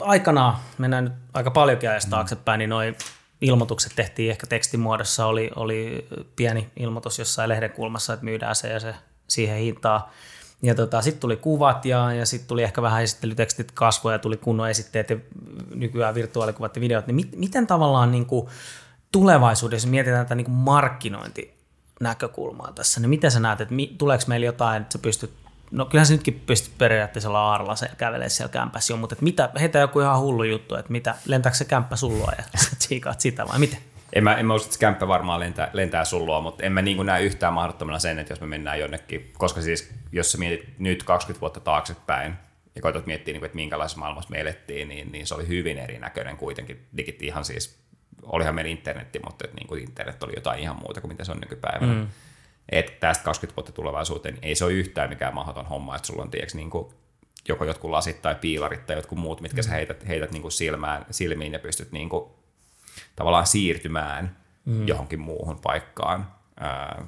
[0.00, 2.10] aikanaan, mennään nyt aika paljonkin ajasta mm.
[2.10, 2.96] taaksepäin, niin noin
[3.40, 8.80] ilmoitukset tehtiin ehkä tekstimuodossa, oli, oli pieni ilmoitus jossain lehden kulmassa, että myydään se ja
[8.80, 8.94] se
[9.28, 10.02] siihen hintaan.
[10.62, 14.70] Ja tota, sitten tuli kuvat ja, ja sitten tuli ehkä vähän esittelytekstit kasvoja, tuli kunnon
[14.70, 15.16] esitteet ja
[15.74, 17.06] nykyään virtuaalikuvat ja videot.
[17.06, 18.48] Niin mit, miten tavallaan niin kuin,
[19.12, 20.54] tulevaisuudessa mietitään tätä niin kuin
[22.00, 25.30] markkinointinäkökulmaa tässä, niin miten sä näet, että tuleeko meillä jotain, että sä pystyt
[25.70, 29.24] No kyllähän sä nytkin pystyt periaatteessa olla aaralla se kävelee siellä kämpässä jo, mutta että
[29.24, 32.44] mitä, heitä joku ihan hullu juttu, että mitä, lentääkö se kämppä sullua ja
[32.78, 33.78] tsiikaat sitä vai miten?
[34.12, 37.06] En mä, en mä usko, että kämppä varmaan lentää, lentää sullua, mutta en mä niin
[37.06, 41.02] näe yhtään mahdottomana sen, että jos me mennään jonnekin, koska siis jos sä mietit nyt
[41.02, 42.34] 20 vuotta taaksepäin
[42.74, 46.36] ja koetat miettiä, niin että minkälaisessa maailmassa me elettiin, niin, niin se oli hyvin erinäköinen
[46.36, 46.86] kuitenkin.
[46.96, 47.83] Digit ihan siis
[48.24, 51.32] olihan meillä internetti, mutta että niin kuin internet oli jotain ihan muuta kuin mitä se
[51.32, 51.92] on nykypäivänä.
[51.94, 52.06] Mm.
[52.68, 56.22] Että tästä 20 vuotta tulevaisuuteen niin ei se ole yhtään mikään mahdoton homma, että sulla
[56.22, 56.94] on tiiäks, niin kuin
[57.48, 59.64] joko jotkut lasit tai piilarit tai jotkut muut, mitkä mm.
[59.64, 62.30] sä heität, heität niin kuin silmään, silmiin ja pystyt niin kuin,
[63.16, 64.88] tavallaan siirtymään mm.
[64.88, 66.32] johonkin muuhun paikkaan.
[66.60, 67.04] Ää,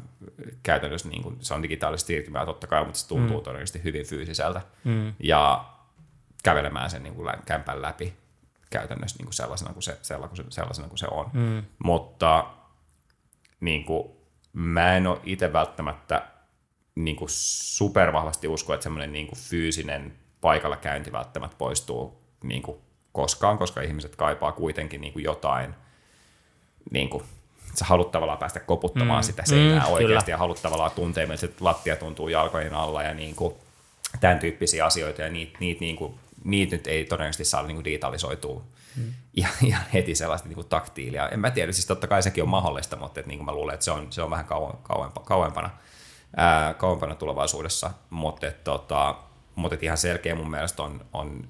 [0.63, 3.43] käytännössä niin kuin, se on digitaalista siirtymää totta kai, mutta se tuntuu mm.
[3.43, 4.61] todennäköisesti hyvin fyysiseltä.
[4.85, 5.13] Mm.
[5.19, 5.65] Ja
[6.43, 8.17] kävelemään sen niin kuin kämpän läpi
[8.71, 9.99] käytännössä niin kuin sellaisena, kuin se,
[10.51, 11.31] sellaisena kuin se on.
[11.33, 11.63] Mm.
[11.85, 12.47] Mutta
[13.61, 14.09] niin kuin,
[14.53, 16.27] mä en ole itse välttämättä
[16.95, 22.79] niin kuin supervahvasti usko, että semmoinen niin kuin fyysinen paikalla käynti välttämättä poistuu niin kuin
[23.13, 25.75] koskaan, koska ihmiset kaipaa kuitenkin niin kuin jotain,
[26.91, 27.25] niin kuin,
[27.75, 30.35] sä haluat tavallaan päästä koputtamaan mm, sitä seinää mm, oikeasti kyllä.
[30.35, 33.55] ja haluat tavallaan tuntea, että lattia tuntuu jalkojen alla ja niin kuin,
[34.21, 37.85] tämän tyyppisiä asioita ja niitä, niitä, niin kuin, niitä nyt ei todennäköisesti saa niin kuin
[37.85, 38.65] digitalisoitua
[38.97, 39.13] mm.
[39.35, 41.29] ihan, ihan heti sellaista niin kuin taktiilia.
[41.29, 43.75] En mä tiedä, siis totta kai sekin on mahdollista, mutta että, niin kuin mä luulen,
[43.75, 45.71] että se on, se on vähän kauempana, kauempana,
[46.37, 49.17] ää, kauempana tulevaisuudessa, mutta että, tota,
[49.55, 51.49] mutta että ihan selkeä mun mielestä on, on,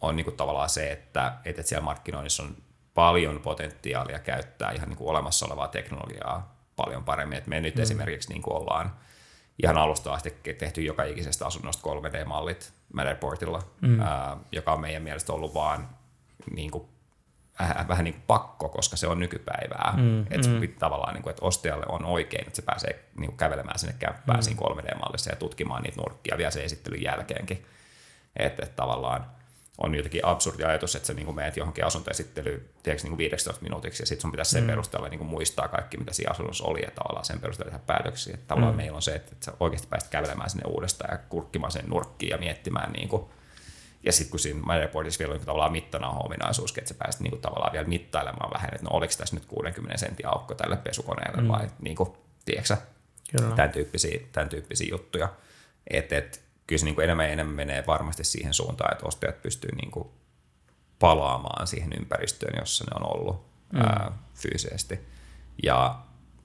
[0.00, 2.56] on niin kuin tavallaan se, että, että siellä markkinoinnissa on
[2.94, 7.38] paljon potentiaalia käyttää ihan niin kuin olemassa olevaa teknologiaa paljon paremmin.
[7.38, 7.82] Et me nyt mm.
[7.82, 8.94] esimerkiksi niin kuin ollaan
[9.62, 14.00] ihan alusta asti tehty joka ikisestä asunnosta 3D-mallit Matterportilla, mm.
[14.00, 15.88] ää, joka on meidän mielestä ollut vaan
[16.54, 16.84] niin kuin,
[17.58, 19.94] vähän, vähän niin kuin pakko, koska se on nykypäivää.
[19.96, 20.68] Mm, että mm.
[20.78, 24.38] tavallaan, niin kuin, että ostajalle on oikein, että se pääsee niin kuin kävelemään sinne kämppään
[24.38, 24.42] mm.
[24.42, 27.66] siinä 3D-mallissa ja tutkimaan niitä nurkkia vielä sen esittelyn jälkeenkin.
[28.36, 29.26] Että, että tavallaan
[29.78, 34.02] on jotenkin absurdi ajatus, että sä niin kuin meet johonkin asuntoesittelyyn tiedätkö, niin 15 minuutiksi
[34.02, 34.66] ja sitten sun pitäisi sen mm.
[34.66, 38.34] perusteella niin kuin muistaa kaikki, mitä siinä asunnossa oli ja tavallaan sen perusteella tehdä päätöksiä.
[38.34, 38.76] Että tavallaan mm.
[38.76, 42.30] meillä on se, että, että sä oikeasti pääset kävelemään sinne uudestaan ja kurkkimaan sen nurkkiin
[42.30, 43.24] ja miettimään niin kuin,
[44.04, 47.42] ja sitten kun siinä MyReportissa vielä on niin tavallaan mittanauha-ominaisuus, että sä pääset niin kuin,
[47.42, 51.48] tavallaan vielä mittailemaan vähän, että no oliko tässä nyt 60 sentin aukko tälle pesukoneelle mm.
[51.48, 52.10] vai niin kuin,
[52.44, 52.76] tiedätkö,
[53.56, 55.28] tämän, tyyppisiä, tämän tyyppisiä juttuja.
[55.90, 59.42] Että et, kyllä se niin kuin enemmän ja enemmän menee varmasti siihen suuntaan, että ostajat
[59.42, 60.08] pystyy niin kuin
[60.98, 63.80] palaamaan siihen ympäristöön, jossa ne on ollut mm.
[63.80, 65.00] ää, fyysisesti.
[65.62, 65.98] Ja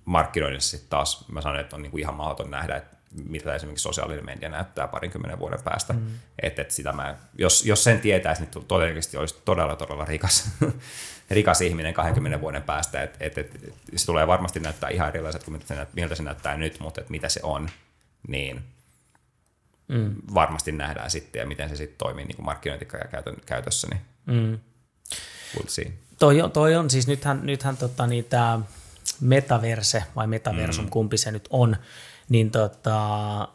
[0.06, 3.84] markkinoinnissa sitten taas mä sanon, että on niin kuin ihan mahdoton nähdä, että mitä esimerkiksi
[3.84, 5.94] sosiaalinen media näyttää parinkymmenen vuoden päästä.
[5.94, 6.08] Mm.
[6.44, 10.50] Et, et sitä mä, jos, jos sen tietäisi, niin todennäköisesti olisi todella, todella rikas,
[11.32, 13.04] rikas ihminen 20 vuoden päästä.
[13.04, 16.58] Et, et, et, se tulee varmasti näyttää ihan erilaiset kuin miltä se, miltä se näyttää
[16.58, 17.70] nyt, mutta et mitä se on,
[18.28, 18.64] niin
[19.90, 20.16] mm.
[20.34, 22.46] varmasti nähdään sitten ja miten se sitten toimii niin kuin
[23.46, 23.88] käytössä.
[23.92, 24.60] Niin mm.
[25.58, 25.92] we'll see.
[26.20, 28.60] Toi on, toi on siis nythän, nythän tota, niin tämä
[29.22, 30.90] metaverse vai metaversum, mm.
[30.90, 31.76] kumpi se nyt on,
[32.30, 33.48] niin tota,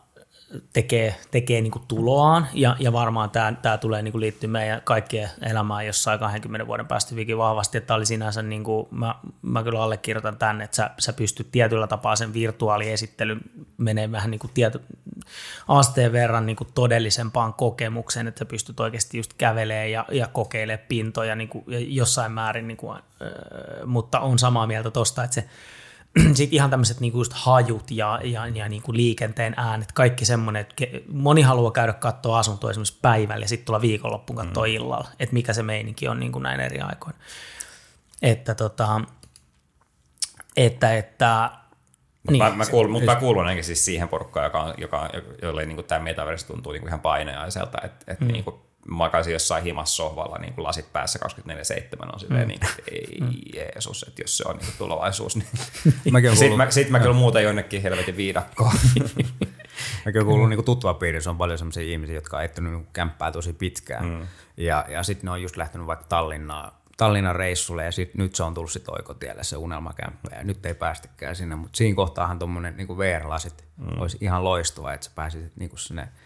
[0.73, 4.83] tekee, tekee niin kuin tuloaan ja, ja varmaan tämä, tämä tulee niin kuin liittyä meidän
[4.85, 9.63] kaikkien elämään jossain 20 vuoden päästä hyvinkin vahvasti, että oli sinänsä, niin kuin, mä, mä
[9.63, 13.41] kyllä allekirjoitan tänne, että sä, sä pystyt tietyllä tapaa sen virtuaaliesittelyn
[13.79, 14.81] menee vähän niin kuin tieto,
[15.69, 20.87] asteen verran niin kuin todellisempaan kokemukseen, että sä pystyt oikeasti just kävelemään ja, ja kokeilemaan
[20.89, 21.65] pintoja niin kuin,
[21.97, 25.49] jossain määrin, niin kuin, äh, mutta on samaa mieltä tosta, että se
[26.35, 30.85] sitten ihan tämmöiset niinku just hajut ja, ja, ja niinku liikenteen äänet, kaikki semmoinen, että
[31.13, 34.73] moni haluaa käydä katsoa asuntoa esimerkiksi päivällä ja sitten tulla viikonloppuun katsoa mm.
[34.73, 37.19] illalla, että mikä se meininki on niinku näin eri aikoina.
[38.23, 39.01] Että tota,
[40.57, 41.51] että, että
[42.31, 45.11] niin, mä, mä kuulun, mutta mä kuulun ainakin siis siihen porukkaan, joka, joka,
[45.43, 48.33] jolle niin tämä metaverse tuntuu niin kuin ihan painajaiselta, että, että mm.
[48.33, 48.57] niin kuin
[48.89, 52.49] makasin jossain himassa sohvalla niin kuin lasit päässä 24-7 on silleen, mm.
[52.49, 53.29] niin kuin, ei mm.
[53.55, 55.49] Jeesus, että jos se on niin kuin tulevaisuus, niin
[56.37, 58.73] sitten mä, sit mä kyllä muuta jonnekin helvetin viidakkoon.
[60.05, 63.33] Mäkin olen kuullut niin tuttua piirissä on paljon sellaisia ihmisiä, jotka on etsinyt niin kämppää
[63.33, 64.05] tosi pitkään.
[64.05, 64.27] Mm.
[64.57, 68.43] Ja, ja sitten ne on just lähtenyt vaikka Tallinnaan, Tallinnan reissulle ja sit, nyt se
[68.43, 72.77] on tullut sitten oikotielle se unelmakämppä ja nyt ei päästikään sinne, mutta siinä kohtaahan tuommoinen
[72.77, 74.01] niin VR-lasit mm.
[74.01, 76.09] olisi ihan loistava, että sä pääsisit niin sinne–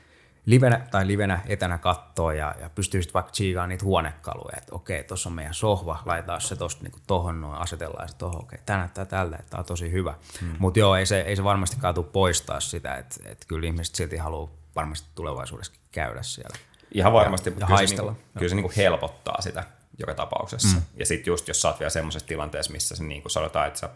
[0.48, 5.28] livenä tai livenä etänä kattoa ja, ja pystyisit vaikka chiigaan niitä huonekaluja, että okei, tuossa
[5.28, 9.04] on meidän sohva, laitetaan se tuosta niinku tohon noin, asetellaan se tohon, okei, tämä näyttää
[9.04, 10.14] tällä, että tämä on tosi hyvä.
[10.40, 10.54] Hmm.
[10.58, 14.16] Mutta joo, ei se, ei se varmastikaan tule poistaa sitä, että, että kyllä ihmiset silti
[14.16, 16.56] haluaa varmasti tulevaisuudessakin käydä siellä.
[16.94, 19.64] Ihan varmasti, ja, ja kyllä, se, niinku, kyllä se niinku helpottaa sitä
[19.98, 20.78] joka tapauksessa.
[20.78, 20.82] Hmm.
[20.96, 23.80] Ja sitten just jos sä oot vielä semmoisessa tilanteessa, missä se niin kuin sanotaan, että
[23.80, 23.90] sä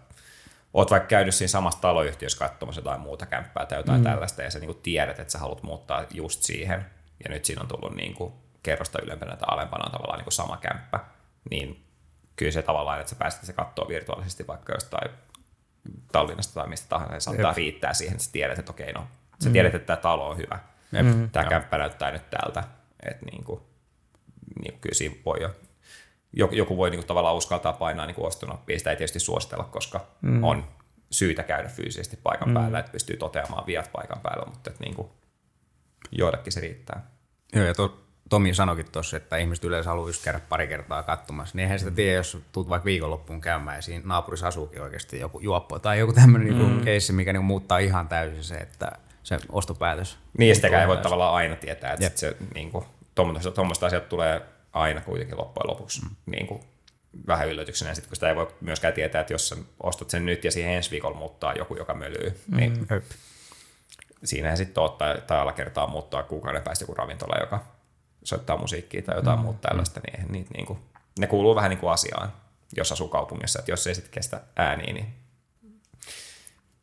[0.74, 4.04] oot vaikka käynyt siinä samassa taloyhtiössä katsomassa jotain muuta kämppää tai jotain mm.
[4.04, 6.86] tällaista, ja sä niin tiedät, että sä haluat muuttaa just siihen,
[7.24, 8.32] ja nyt siinä on tullut niin kuin
[8.62, 11.00] kerrosta ylempänä tai alempana tavallaan niin kuin sama kämppä,
[11.50, 11.84] niin
[12.36, 15.10] kyllä se tavallaan, että sä pääset se katsoa virtuaalisesti vaikka jostain
[16.12, 19.06] Tallinnasta tai mistä tahansa, se saattaa riittää siihen, että sä tiedät, että okei, no,
[19.42, 19.52] sä mm.
[19.52, 20.58] tiedät, että tämä talo on hyvä,
[21.02, 21.30] mm.
[21.30, 22.64] tämä kämppä näyttää nyt tältä,
[23.02, 23.60] että niin kuin,
[24.62, 25.54] niin kuin kyllä siinä voi jo
[26.32, 28.78] joku, joku voi niin kuin, tavallaan uskaltaa painaa niin ostonappia.
[28.78, 30.44] Sitä ei tietysti suositella, koska mm.
[30.44, 30.64] on
[31.10, 32.54] syytä käydä fyysisesti paikan mm.
[32.54, 35.08] päällä, että pystyy toteamaan viat paikan päällä, mutta että, niin kuin,
[36.12, 37.06] joillekin se riittää.
[37.54, 41.56] Joo, ja to, Tomi sanoikin tuossa, että ihmiset yleensä haluaa just käydä pari kertaa katsomassa.
[41.56, 45.40] Niin eihän sitä tiedä, jos tulet vaikka viikonloppuun käymään ja siinä naapurissa asuukin oikeasti joku
[45.40, 46.72] juoppo tai joku tämmöinen niinku mm.
[46.72, 48.92] niin keissi, mikä niin muuttaa ihan täysin se, että
[49.22, 50.18] se ostopäätös.
[50.38, 52.84] Niin, sitäkään ei voi tavallaan aina tietää, että se, niin kuin,
[53.54, 54.42] tuommoista asiat tulee
[54.72, 56.16] aina kuitenkin loppujen lopuksi mm.
[56.26, 56.62] niin kuin,
[57.26, 57.90] vähän yllätyksenä.
[57.90, 60.52] Ja sitten kun sitä ei voi myöskään tietää, että jos sä ostat sen nyt ja
[60.52, 62.56] siihen ensi viikolla muuttaa joku, joka mölyy, mm.
[62.56, 62.86] niin
[64.24, 67.64] siinähän sitten ottaa tai alla kertaa muuttaa kuukauden päästä joku ravintola, joka
[68.24, 69.42] soittaa musiikkia tai jotain mm.
[69.42, 70.78] muuta tällaista, niin eihän niitä niin kuin,
[71.18, 72.32] ne kuuluu vähän niin kuin asiaan,
[72.76, 73.58] jos asuu kaupungissa.
[73.58, 75.14] Että jos ei sitten kestä ääniä, niin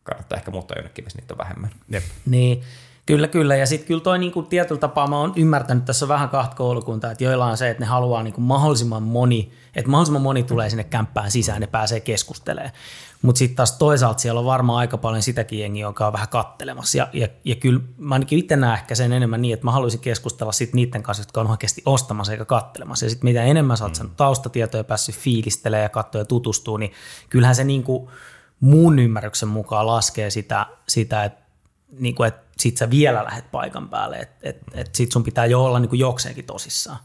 [0.03, 1.71] kannattaa ehkä muuttaa jonnekin, missä niitä on vähemmän.
[1.89, 2.03] Jep.
[2.25, 2.63] Niin,
[3.09, 3.55] Kyllä, kyllä.
[3.55, 7.23] Ja sitten kyllä toi niinku tietyllä tapaa mä oon ymmärtänyt, tässä vähän kahta koulukuntaa, että
[7.23, 11.31] joilla on se, että ne haluaa niinku mahdollisimman moni, että mahdollisimman moni tulee sinne kämppään
[11.31, 12.73] sisään, ne pääsee keskustelemaan.
[13.21, 16.97] Mutta sitten taas toisaalta siellä on varmaan aika paljon sitäkin jengiä, joka on vähän kattelemassa.
[16.97, 19.99] Ja, ja, ja kyllä mä ainakin itse näen ehkä sen enemmän niin, että mä haluaisin
[19.99, 23.05] keskustella sit niiden kanssa, jotka on oikeasti ostamassa eikä kattelemassa.
[23.05, 24.09] Ja sitten mitä enemmän sä oot mm.
[24.17, 26.91] taustatietoja päässyt fiilistelemään ja katsoa ja tutustuu, niin
[27.29, 28.11] kyllähän se niinku
[28.59, 31.48] mun ymmärryksen mukaan laskee sitä, sitä että
[31.91, 35.63] niinku, et sit sä vielä lähdet paikan päälle, että et, et sit sun pitää jo
[35.63, 36.99] olla niinku jokseenkin tosissaan.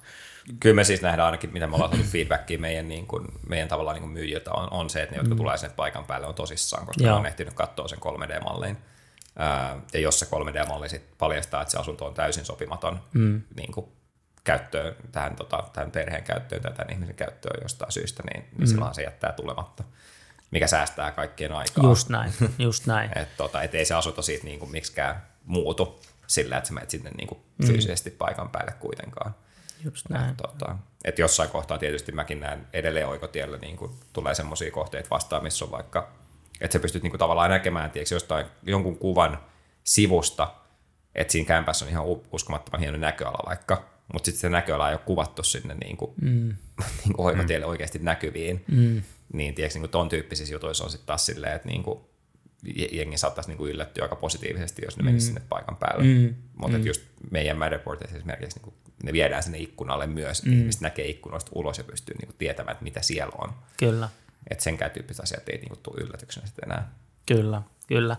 [0.61, 4.01] Kyllä me siis nähdään ainakin, mitä me ollaan saanut feedbackia meidän, niin kuin, meidän tavallaan
[4.01, 5.39] niin myyjiltä on, on, se, että ne, jotka mm.
[5.39, 7.17] tulee sinne paikan päälle, on tosissaan, koska Joo.
[7.17, 8.77] on ehtinyt katsoa sen 3D-mallin.
[9.93, 13.43] ja jos se 3D-malli sit paljastaa, että se asunto on täysin sopimaton mm.
[13.57, 13.87] niin kuin
[14.45, 18.67] käyttöön, tähän, tota, tähän perheen käyttöön tai tämän ihmisen käyttöön jostain syystä, niin, niin mm.
[18.67, 19.85] silloin se jättää tulematta
[20.55, 21.85] mikä säästää kaikkien aikaa.
[21.85, 23.11] Just näin, just näin.
[23.19, 26.91] et, tota, et ei se asunto siitä niin kuin miksikään muutu sillä, että sä menet
[26.91, 27.67] sinne niin kuin mm.
[27.67, 29.35] fyysisesti paikan päälle kuitenkaan.
[29.85, 30.31] Just näin.
[30.31, 35.11] Et, tota, et jossain kohtaa tietysti mäkin näen edelleen oikotiellä niin kuin tulee semmoisia kohteita
[35.11, 36.13] vastaan, missä on vaikka,
[36.61, 39.39] että sä pystyt niin kuin tavallaan näkemään tiedätkö, jostain jonkun kuvan
[39.85, 40.55] sivusta,
[41.15, 45.01] että siinä kämpässä on ihan uskomattoman hieno näköala vaikka, mutta sitten se näköala ei ole
[45.05, 46.57] kuvattu sinne niin kuin, mm.
[47.05, 47.71] niin kuin oikotielle mm.
[47.71, 48.65] oikeasti näkyviin.
[48.69, 49.03] Mm.
[49.35, 52.01] Niin tiedätkö, niin kuin ton tyyppisissä jutuissa on sitten taas silleen, että niin kuin,
[52.93, 55.05] jengi saattaisi niin kuin yllättyä aika positiivisesti, jos ne mm.
[55.05, 56.05] menisivät sinne paikan päälle.
[56.05, 56.35] Mm.
[56.57, 56.87] Mutta mm.
[56.87, 60.53] just meidän Matterportissa esimerkiksi niin kuin, ne viedään sinne ikkunalle myös, mm.
[60.53, 63.53] ihmiset näkee ikkunoista ulos ja pystyy niin kuin, tietämään, että mitä siellä on.
[63.77, 64.09] Kyllä.
[64.51, 66.93] Että senkään tyyppiset asiat ei niin kuin, tule yllätyksenä sitten enää.
[67.27, 68.17] Kyllä, kyllä.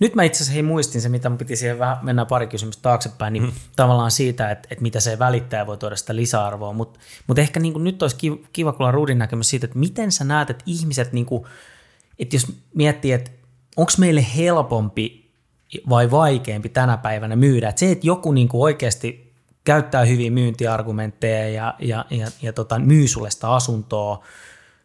[0.00, 2.82] Nyt mä itse asiassa hei, muistin se, mitä mun piti siihen vähän mennä pari kysymystä
[2.82, 3.52] taaksepäin, niin mm.
[3.76, 7.72] tavallaan siitä, että, että mitä se välittäjä voi tuoda sitä lisäarvoa, mutta mut ehkä niin
[7.72, 11.12] kuin nyt olisi kiva, kiva kuulla Ruudin näkemys siitä, että miten sä näet, että ihmiset,
[11.12, 11.44] niin kuin,
[12.18, 13.30] että jos miettii, että
[13.76, 15.30] onko meille helpompi
[15.88, 21.48] vai vaikeampi tänä päivänä myydä, että se, että joku niin kuin oikeasti käyttää hyviä myyntiargumentteja
[21.48, 24.24] ja, ja, ja, ja tota, myy sulle sitä asuntoa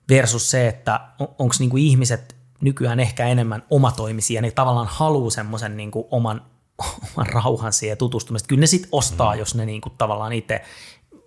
[0.10, 5.78] versus se, että on, onko niin ihmiset nykyään ehkä enemmän omatoimisia, ne tavallaan haluaa semmoisen
[5.78, 6.42] niin oman,
[7.16, 8.48] oman rauhan siihen tutustumista.
[8.48, 9.40] Kyllä ne sitten ostaa, mm.
[9.40, 10.62] jos ne niin kuin tavallaan itse,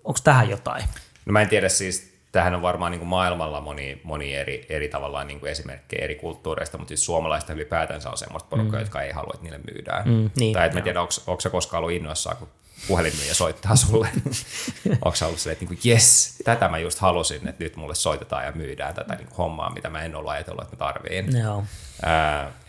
[0.05, 0.85] onko tähän jotain?
[1.27, 4.89] No mä en tiedä siis, tähän on varmaan niin kuin maailmalla moni, moni eri, eri
[4.89, 8.83] tavallaan niin kuin esimerkkejä eri kulttuureista, mutta siis suomalaista ylipäätänsä on semmoista porukkaa, mm.
[8.83, 10.09] jotka ei halua, että niille myydään.
[10.09, 12.49] Mm, niin, tai että mä tiedä, onko se koskaan ollut innoissaan, kun
[12.89, 14.09] puhelinmyyjä soittaa sulle.
[15.05, 18.45] onko se ollut silleen, että niin jes, tätä mä just halusin, että nyt mulle soitetaan
[18.45, 21.39] ja myydään tätä niin kuin hommaa, mitä mä en ollut ajatellut, että mä tarviin.
[21.39, 21.65] Joo.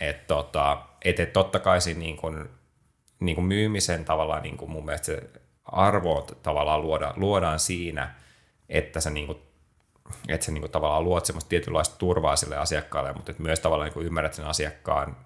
[0.00, 2.48] että tota, et, et totta kai siinä niin kuin,
[3.20, 5.22] niin kuin myymisen tavallaan niin kuin mun mielestä se
[5.64, 8.14] arvo tavallaan luoda, luodaan siinä,
[8.68, 9.38] että sä niin kuin
[10.28, 13.86] että sä niin kuin tavallaan luot semmoista tietynlaista turvaa sille asiakkaalle, mutta että myös tavallaan
[13.86, 15.16] niin kuin ymmärrät sen asiakkaan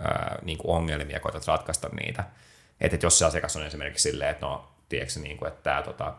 [0.00, 2.24] ää, niin kuin ongelmia ja koetat ratkaista niitä.
[2.80, 5.82] Että, että jos se asiakas on esimerkiksi silleen, että no, tiedätkö, niin kuin, että, tämä,
[5.82, 6.14] tota,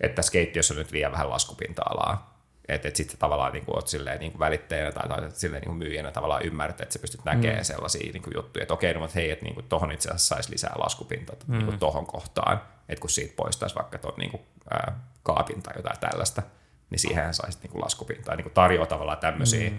[0.00, 3.88] että tässä keittiössä on nyt liian vähän laskupinta-alaa, että, että sitten tavallaan niin kuin, olet
[3.88, 7.24] silleen, niin kuin välittäjänä tai, tai silleen, niin kuin myyjänä tavallaan ymmärrät, että sä pystyt
[7.24, 7.64] näkemään mm.
[7.64, 10.34] sellaisia niin kuin juttuja, että okei, no, mutta hei, että niin kuin, tohon itse asiassa
[10.34, 11.56] saisi lisää laskupintaa mm.
[11.56, 15.72] niin kuin tohon kohtaan, että kun siitä poistaisi vaikka tuon niin kuin, ää, kaapin tai
[15.76, 16.42] jotain tällaista,
[16.90, 19.78] niin siihen saisi niin kuin laskupintaa, niin kuin tarjoaa tavallaan tämmöisiä mm.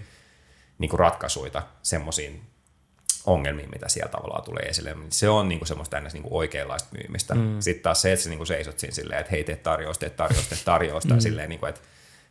[0.77, 2.50] niin kuin ratkaisuja semmoisiin
[3.25, 4.97] ongelmiin, mitä siellä tavallaan tulee esille.
[5.09, 7.35] Se on niinku semmoista ennäs niinku oikeanlaista myymistä.
[7.35, 7.59] Mm.
[7.59, 10.49] Sitten taas se, että sä niinku seisot siinä silleen, että hei, teet tarjousta, teet tarjousta,
[10.49, 11.19] teet tarjousta, mm.
[11.19, 11.81] silleen, niinku, että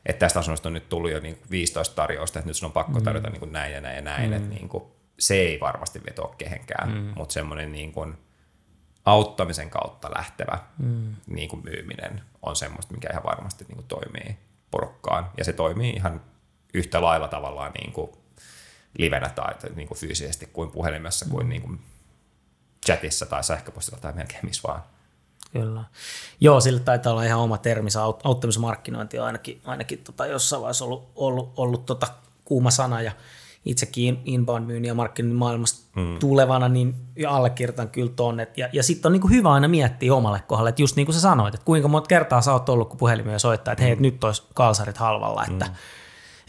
[0.06, 2.98] että tästä asunnosta on nyt tullut jo niinku 15 tarjousta, että nyt sun on pakko
[2.98, 3.04] mm.
[3.04, 3.32] tarjota mm.
[3.32, 4.30] niinku näin ja näin ja näin.
[4.30, 4.36] Mm.
[4.36, 7.12] Että niinku, se ei varmasti vetoa kehenkään, mm.
[7.16, 8.06] mutta semmoinen niinku
[9.04, 11.16] auttamisen kautta lähtevä mm.
[11.26, 14.36] niinku myyminen on semmoista, mikä ihan varmasti niinku toimii
[14.70, 15.30] porukkaan.
[15.36, 16.20] Ja se toimii ihan
[16.74, 18.10] yhtä lailla tavallaan niin kuin
[18.98, 21.50] livenä tai niin kuin fyysisesti kuin puhelimessa kuin, mm.
[21.50, 21.80] niin kuin
[22.86, 24.82] chatissa tai sähköpostilla tai melkein missä vaan.
[25.52, 25.84] Kyllä.
[26.40, 30.84] Joo, sillä taitaa olla ihan oma termi, aut- auttamismarkkinointi on ainakin, ainakin tota jossain vaiheessa
[30.84, 32.06] ollut, ollut, ollut tota
[32.44, 33.12] kuuma sana ja
[33.64, 36.18] itsekin inbound-myynnin ja markkinoinnin maailmasta mm.
[36.18, 36.94] tulevana, niin
[37.28, 38.48] allekirjoitan kyllä tonne.
[38.56, 41.14] Ja, ja sitten on niin kuin hyvä aina miettiä omalle kohdalle, että just niin kuin
[41.14, 43.84] sä sanoit, että kuinka monta kertaa sä oot ollut, kun puhelimia soittaa, että mm.
[43.84, 45.74] hei, että nyt olisi kalsarit halvalla, että mm.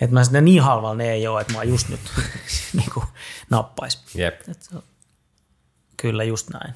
[0.02, 1.99] Että mä sitten niin halvalla ne ei ole, että mä just nyt
[2.78, 3.06] niin kuin
[3.49, 4.16] nappais.
[4.16, 4.41] Jep.
[4.49, 4.70] Et
[5.97, 6.74] Kyllä, just näin.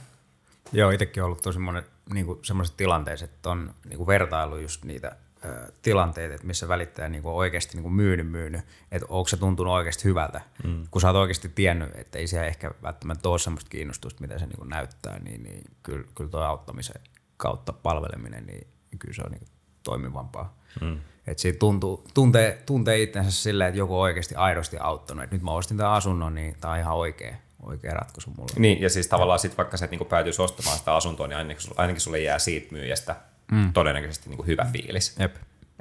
[0.71, 4.84] Joo, itsekin on ollut tosi monet niin sellaiset tilanteet, että on niin kuin vertailu just
[4.84, 5.15] niitä
[5.45, 8.61] ö, tilanteita, että missä välittäjä niin kuin on oikeasti niin kuin myynyt myynyt,
[8.91, 10.88] että onko se tuntunut oikeasti hyvältä, mm.
[10.91, 14.45] kun sä oot oikeasti tiennyt, että ei siellä ehkä välttämättä ole semmoista kiinnostusta, mitä se
[14.45, 17.01] niin kuin näyttää, niin, niin kyllä, kyllä tuo auttamisen
[17.38, 18.67] kautta palveleminen, niin
[18.99, 19.49] kyllä se on niin kuin
[19.84, 20.57] toimivampaa.
[20.82, 20.99] Mm.
[21.28, 25.43] Että siitä tuntuu, tuntee, tuntee itsensä silleen, että joku on oikeasti aidosti auttanut, että nyt
[25.43, 28.51] mä ostin tämän asunnon, niin tämä on ihan oikea, oikea ratkaisu mulle.
[28.57, 31.61] Niin, ja siis tavallaan sit vaikka sä et niinku päätyisi ostamaan sitä asuntoa, niin ainakin,
[31.61, 33.15] sulle- ainakin sulle jää siitä myyjästä
[33.51, 33.73] mm.
[33.73, 35.15] todennäköisesti niinku hyvä fiilis.
[35.19, 35.36] Jep.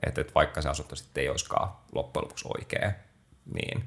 [0.07, 2.93] Että et vaikka se asunto sitten ei olisikaan loppujen lopuksi oikea,
[3.55, 3.85] niin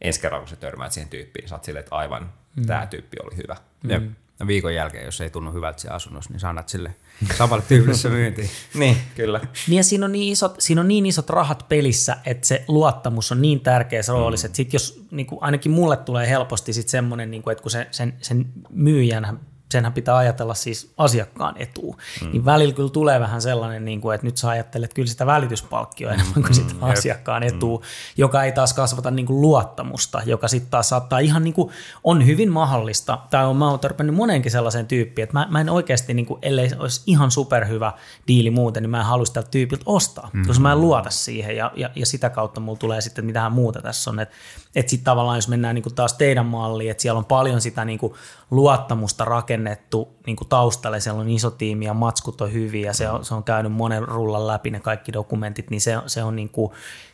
[0.00, 2.66] ensi kerralla kun sä törmäät siihen tyyppiin, sä oot silleen, että aivan mm.
[2.66, 3.56] tämä tyyppi oli hyvä.
[3.88, 4.02] Jep.
[4.40, 6.94] Ja viikon jälkeen, jos ei tunnu hyvältä siellä asunnossa, niin sä annat sille
[7.38, 8.50] samalle tyypille se myyntiin.
[8.74, 9.40] Niin, kyllä.
[9.68, 13.32] Niin ja siinä on niin, isot, siinä on niin isot rahat pelissä, että se luottamus
[13.32, 17.30] on niin tärkeässä roolissa, että sit jos niin kuin ainakin mulle tulee helposti sit semmoinen,
[17.30, 19.40] niin kuin, että kun se, sen, sen myyjän
[19.70, 21.96] senhän pitää ajatella siis asiakkaan etuun.
[22.22, 22.30] Mm.
[22.32, 26.12] Niin välillä kyllä tulee vähän sellainen, niin kuin, että nyt sä ajattelet kyllä sitä välityspalkkioa
[26.12, 27.84] enemmän kuin sitä asiakkaan etua, mm.
[28.16, 31.70] joka ei taas kasvata niin kuin luottamusta, joka sitten taas saattaa ihan niin kuin,
[32.04, 35.70] on hyvin mahdollista, tai on, mä oon törmännyt moneenkin sellaiseen tyyppiin, että mä, mä en
[35.70, 37.92] oikeasti, niin kuin, ellei olisi ihan superhyvä
[38.28, 40.46] diili muuten, niin mä en halua tältä tyypiltä ostaa, mm.
[40.46, 43.52] koska mä en luota siihen, ja, ja, ja sitä kautta mulla tulee sitten, että mitähän
[43.52, 44.34] muuta tässä on, että
[44.74, 47.84] että sitten tavallaan jos mennään niin kuin taas teidän malliin, että siellä on paljon sitä
[47.84, 48.14] niin kuin
[48.50, 53.08] luottamusta rakennettu niin kuin taustalle, siellä on iso tiimi ja matskut on hyviä ja se
[53.08, 56.48] on, se on käynyt monen rullan läpi ne kaikki dokumentit, niin se, se on niin
[56.48, 56.72] kuin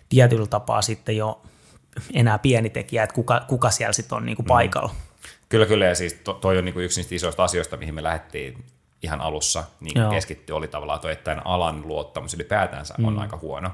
[0.08, 1.42] tietyllä tapaa sitten jo
[2.14, 4.94] enää pieni tekijä, että kuka, kuka siellä sitten on niin kuin paikalla.
[5.48, 5.84] Kyllä, kyllä.
[5.84, 8.64] Ja siis to, toi on niinku yksi niistä isoista asioista, mihin me lähdettiin
[9.02, 10.10] ihan alussa niin Joo.
[10.10, 13.18] keskitty, oli tavallaan toi, että tämän alan luottamus ylipäätänsä on Mm.
[13.18, 13.70] aika huono.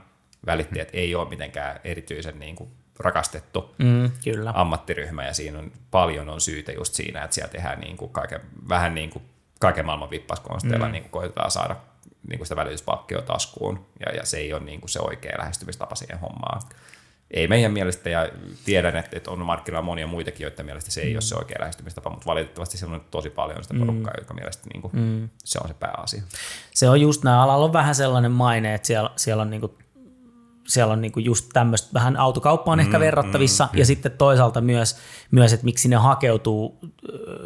[0.46, 4.52] Välittäjät ei ole mitenkään erityisen niin kuin rakastettu Mm, kyllä.
[4.54, 8.40] ammattiryhmä, ja siinä on paljon on syytä just siinä, että siellä tehdään niin kuin kaiken,
[8.68, 9.22] vähän niin kuin
[9.60, 10.92] kaiken maailman vippaskonsteilla mm.
[10.92, 11.76] niin kuin koitetaan saada
[12.28, 15.94] niin kuin sitä välityspalkkioa taskuun, ja, ja se ei ole niin kuin se oikea lähestymistapa
[15.94, 16.62] siihen hommaan.
[17.30, 18.28] Ei meidän mielestä, ja
[18.64, 21.14] tiedän, että, että on markkinoilla monia muitakin, joiden mielestä se ei mm.
[21.14, 24.20] ole se oikea lähestymistapa, mutta valitettavasti siellä on tosi paljon sitä porukkaa, mm.
[24.20, 25.28] joka mielestä niin kuin, mm.
[25.44, 26.22] se on se pääasia.
[26.74, 29.74] Se on just nämä alalla on vähän sellainen maine, että siellä, siellä on niinku
[30.68, 34.96] siellä on niinku just tämmöistä vähän autokauppa on ehkä verrattavissa ja sitten toisaalta myös,
[35.30, 36.78] myös että miksi ne hakeutuu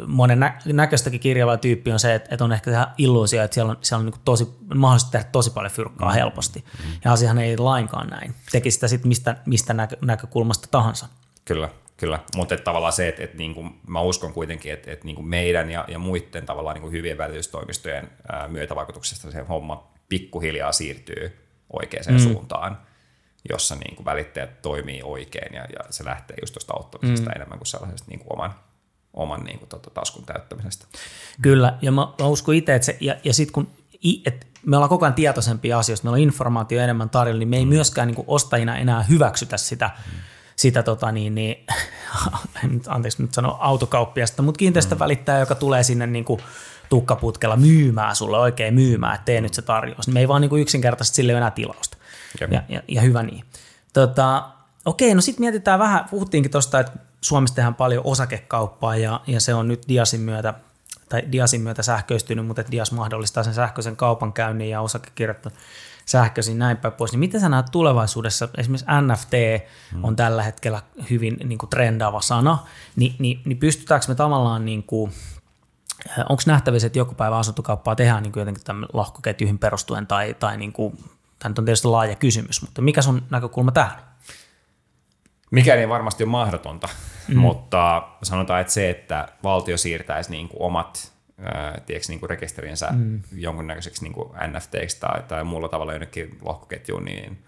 [0.07, 3.71] monen nä- näköistäkin kirjava tyyppi on se, että, että on ehkä se illuusio, että siellä
[3.71, 6.65] on, siellä on niinku tosi, mahdollista tehdä tosi paljon fyrkkaa helposti
[7.05, 8.35] ja asiahan ei lainkaan näin.
[8.51, 11.07] Teki sitä sitten mistä, mistä näkö, näkökulmasta tahansa.
[11.45, 12.19] Kyllä, kyllä.
[12.35, 15.85] Mutta et tavallaan se, että et niinku, mä uskon kuitenkin, että et niinku meidän ja,
[15.87, 22.19] ja muiden tavallaan niinku hyvien välitystoimistojen ää, myötävaikutuksesta se homma pikkuhiljaa siirtyy oikeaan mm.
[22.19, 22.77] suuntaan,
[23.49, 27.35] jossa niinku välittäjät toimii oikein ja, ja se lähtee just tuosta auttamisesta mm.
[27.35, 28.53] enemmän kuin sellaisesta niinku oman,
[29.13, 30.85] oman niinku tota taskun täyttämisestä.
[31.41, 33.67] Kyllä, ja mä, mä uskon itse, että se, ja, ja sitten kun
[34.05, 37.57] i, et me ollaan koko ajan tietoisempia asioista, meillä on informaatio enemmän tarjolla, niin me
[37.57, 37.69] ei mm.
[37.69, 40.19] myöskään niin kuin ostajina enää hyväksytä sitä, mm.
[40.55, 41.65] sitä tota niin, niin,
[42.71, 46.41] nyt- anteeksi nyt sano autokauppiasta, mutta kiinteistövälittäjä, joka tulee sinne niin kuin
[46.89, 50.07] tukkaputkella myymään sulle oikein myymään, että tee nyt se tarjous.
[50.07, 51.96] Me ei vaan niin kuin yksinkertaisesti sille enää tilausta.
[52.41, 52.51] Jep.
[52.51, 53.45] Ja, ja, ja hyvä niin.
[53.93, 54.49] Tota,
[54.85, 59.53] okei, no sitten mietitään vähän, puhuttiinkin tuosta, että Suomessa tehdään paljon osakekauppaa ja, ja se
[59.53, 60.53] on nyt Diasin myötä
[61.09, 65.51] tai Diasin myötä sähköistynyt, mutta että Dias mahdollistaa sen sähköisen kaupankäynnin ja osakekirjat on
[66.05, 67.11] sähköisin näin päin pois.
[67.11, 69.33] Niin miten sä näet tulevaisuudessa, esimerkiksi NFT
[70.03, 72.57] on tällä hetkellä hyvin niin kuin trendaava sana,
[72.95, 75.11] niin, niin, niin pystytäänkö me tavallaan niin kuin,
[76.29, 80.57] onko nähtävissä, että joku päivä asuntokauppaa tehdään niin kuin jotenkin tämän lohkoketjuihin perustuen tai, tai
[80.57, 80.97] niin kuin,
[81.39, 84.07] tämä nyt on tietysti laaja kysymys, mutta mikä sun näkökulma tähän?
[85.51, 86.89] Mikään ei varmasti ole mahdotonta,
[87.27, 87.37] mm.
[87.37, 92.87] mutta sanotaan, että se, että valtio siirtäisi niin kuin omat ää, tiedätkö, niin kuin rekisterinsä
[92.91, 93.21] mm.
[93.31, 97.43] jonkunnäköiseksi niin kuin NFTiksi tai, tai muulla tavalla jonnekin lohkoketjuun, niin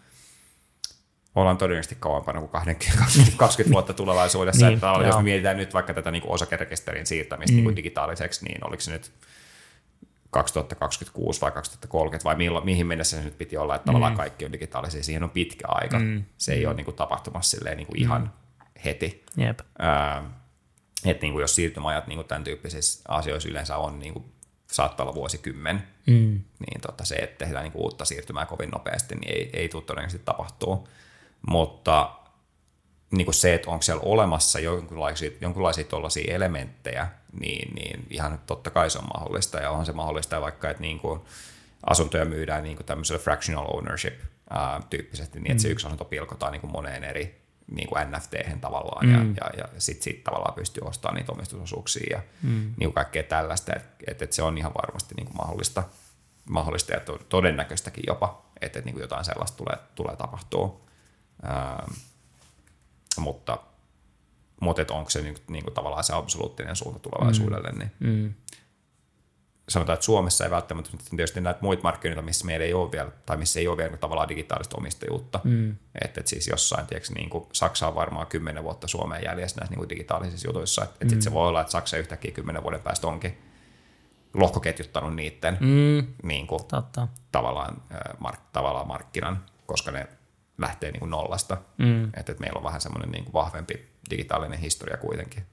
[1.36, 4.66] ollaan todennäköisesti kauempana kuin 20, 20 vuotta tulevaisuudessa.
[4.66, 7.56] Niin, että jos me mietitään nyt vaikka tätä niin kuin osakerekisterin siirtämistä mm.
[7.56, 9.12] niin kuin digitaaliseksi, niin oliko se nyt
[10.30, 14.51] 2026 vai 2030 vai milloin, mihin mennessä se nyt piti olla, että tavallaan kaikki on
[14.53, 15.03] digitaalisia.
[15.03, 15.99] Siihen on pitkä aika.
[15.99, 16.23] Mm.
[16.38, 18.34] Se ei ole niin kuin, tapahtumassa silleen, niin kuin ihan
[18.86, 19.25] heti.
[19.38, 19.59] Jep.
[19.80, 20.23] Ää,
[21.05, 24.25] että niin kuin jos siirtymäajat niin kuin tämän tyyppisissä asioissa yleensä on niin kuin
[24.71, 26.41] saattaa olla vuosikymmen, Mm.
[26.59, 29.84] niin tota, se, että tehdään niin kuin uutta siirtymää kovin nopeasti, niin ei, ei tule
[29.84, 30.88] todennäköisesti tapahtuu.
[31.47, 32.11] Mutta
[33.12, 37.07] niin kuin se, että onko siellä olemassa jonkinlaisia, jonkinlaisia tuollaisia elementtejä,
[37.39, 39.60] niin, niin ihan totta kai se on mahdollista.
[39.60, 41.20] Ja onhan se mahdollista vaikka, että niin kuin
[41.86, 46.51] asuntoja myydään niin kuin tämmöisellä fractional ownership ää, tyyppisesti, niin että se yksi asunto pilkotaan
[46.51, 47.41] niin kuin moneen eri
[47.72, 49.36] niin kuin nft tavallaan, mm.
[49.36, 52.49] ja, ja, ja sitten sit tavallaan pystyy ostamaan niitä omistusosuuksia ja mm.
[52.49, 55.84] niin kuin kaikkea tällaista, että et, et se on ihan varmasti niin kuin mahdollista,
[56.49, 60.82] mahdollista ja to, todennäköistäkin jopa, että et, niin kuin jotain sellaista tulee, tulee tapahtua.
[61.45, 61.93] Ähm,
[63.18, 63.57] mutta
[64.62, 67.80] mutta että onko se niin, niin kuin tavallaan se absoluuttinen suunta tulevaisuudelle, mm.
[67.80, 68.34] niin Mm.
[69.70, 73.12] sanotaan, että Suomessa ei välttämättä, mutta tietysti näitä muita markkinoita, missä meillä ei ole vielä,
[73.26, 75.39] tai missä ei ole vielä tavallaan digitaalista omistajuutta.
[75.43, 75.76] Mm.
[76.03, 79.72] Että et siis jossain, tiedätkö, niin kuin Saksa on varmaan kymmenen vuotta Suomeen jäljessä näissä
[79.72, 80.84] niin kuin digitaalisissa jutuissa.
[80.84, 81.14] Että mm.
[81.14, 83.38] et se voi olla, että Saksa yhtäkkiä kymmenen vuoden päästä onkin
[84.34, 86.07] lohkoketjuttanut niiden Mm.
[86.24, 87.07] niin kuin, Totta.
[87.32, 87.82] tavallaan,
[88.20, 90.07] mark, tavallaan markkinan, koska ne
[90.60, 91.57] lähtee niin kuin nollasta.
[91.78, 92.03] Mm.
[92.05, 95.45] Että, että meillä on vähän semmoinen niin kuin vahvempi digitaalinen historia kuitenkin,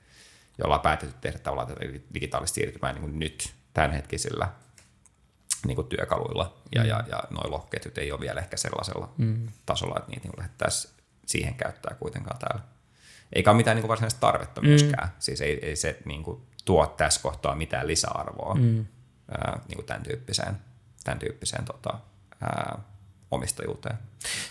[0.58, 1.80] jolla on päätetty tehdä tavallaan tätä
[2.14, 4.48] digitaalista siirtymää niin kuin nyt tämänhetkisillä
[5.66, 6.62] niin kuin työkaluilla.
[6.74, 6.88] Ja, mm.
[6.88, 9.48] ja, ja noin lohkoketjut ei ole vielä ehkä sellaisella mm.
[9.66, 10.94] tasolla, että niitä niin lähdettäisiin
[11.26, 12.64] siihen käyttää kuitenkaan täällä.
[13.32, 14.68] Eikä ole mitään niin kuin varsinaista tarvetta mm.
[14.68, 15.08] myöskään.
[15.18, 18.86] Siis ei, ei se niin kuin, tuo tässä kohtaa mitään lisäarvoa mm.
[19.30, 20.56] ää, niin kuin tämän tyyppiseen,
[21.04, 21.98] tämän tyyppiseen tota,
[22.40, 22.78] ää,
[23.30, 23.98] omistajuuteen.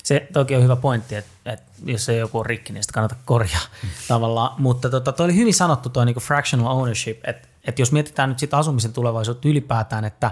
[0.04, 3.16] Se toki on hyvä pointti, että, että jos ei joku on rikki, niin sitä kannata
[3.26, 3.90] korjaa mm.
[4.08, 4.62] tavallaan.
[4.62, 8.40] Mutta tota, toi oli hyvin sanottu tuo niin fractional ownership, että, että jos mietitään nyt
[8.40, 10.32] sitä asumisen tulevaisuutta ylipäätään, että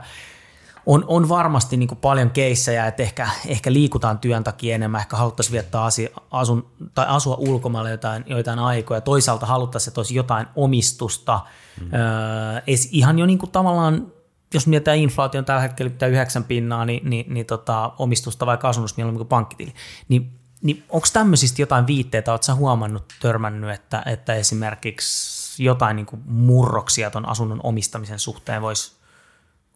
[0.86, 5.52] on, on varmasti niin paljon keissejä, että ehkä, ehkä liikutaan työn takia enemmän, ehkä haluttaisiin
[5.52, 11.40] viettää asia, asun, tai asua ulkomailla jotain, joitain aikoja, toisaalta haluttaisiin, että olisi jotain omistusta,
[11.82, 11.94] mm.
[11.94, 14.13] öö, ihan jo niin kuin tavallaan
[14.54, 18.98] jos mietitään inflaation tällä hetkellä pitää 9 pinnaa, niin, niin, niin tota, omistusta vaikka asunnosta
[18.98, 19.74] mieluummin kuin pankkitili,
[20.10, 27.12] niin, niin onko tämmöisistä jotain viitteitä, oletko huomannut, törmännyt, että, että esimerkiksi jotain niin murroksia
[27.12, 28.92] tuon asunnon omistamisen suhteen voisi,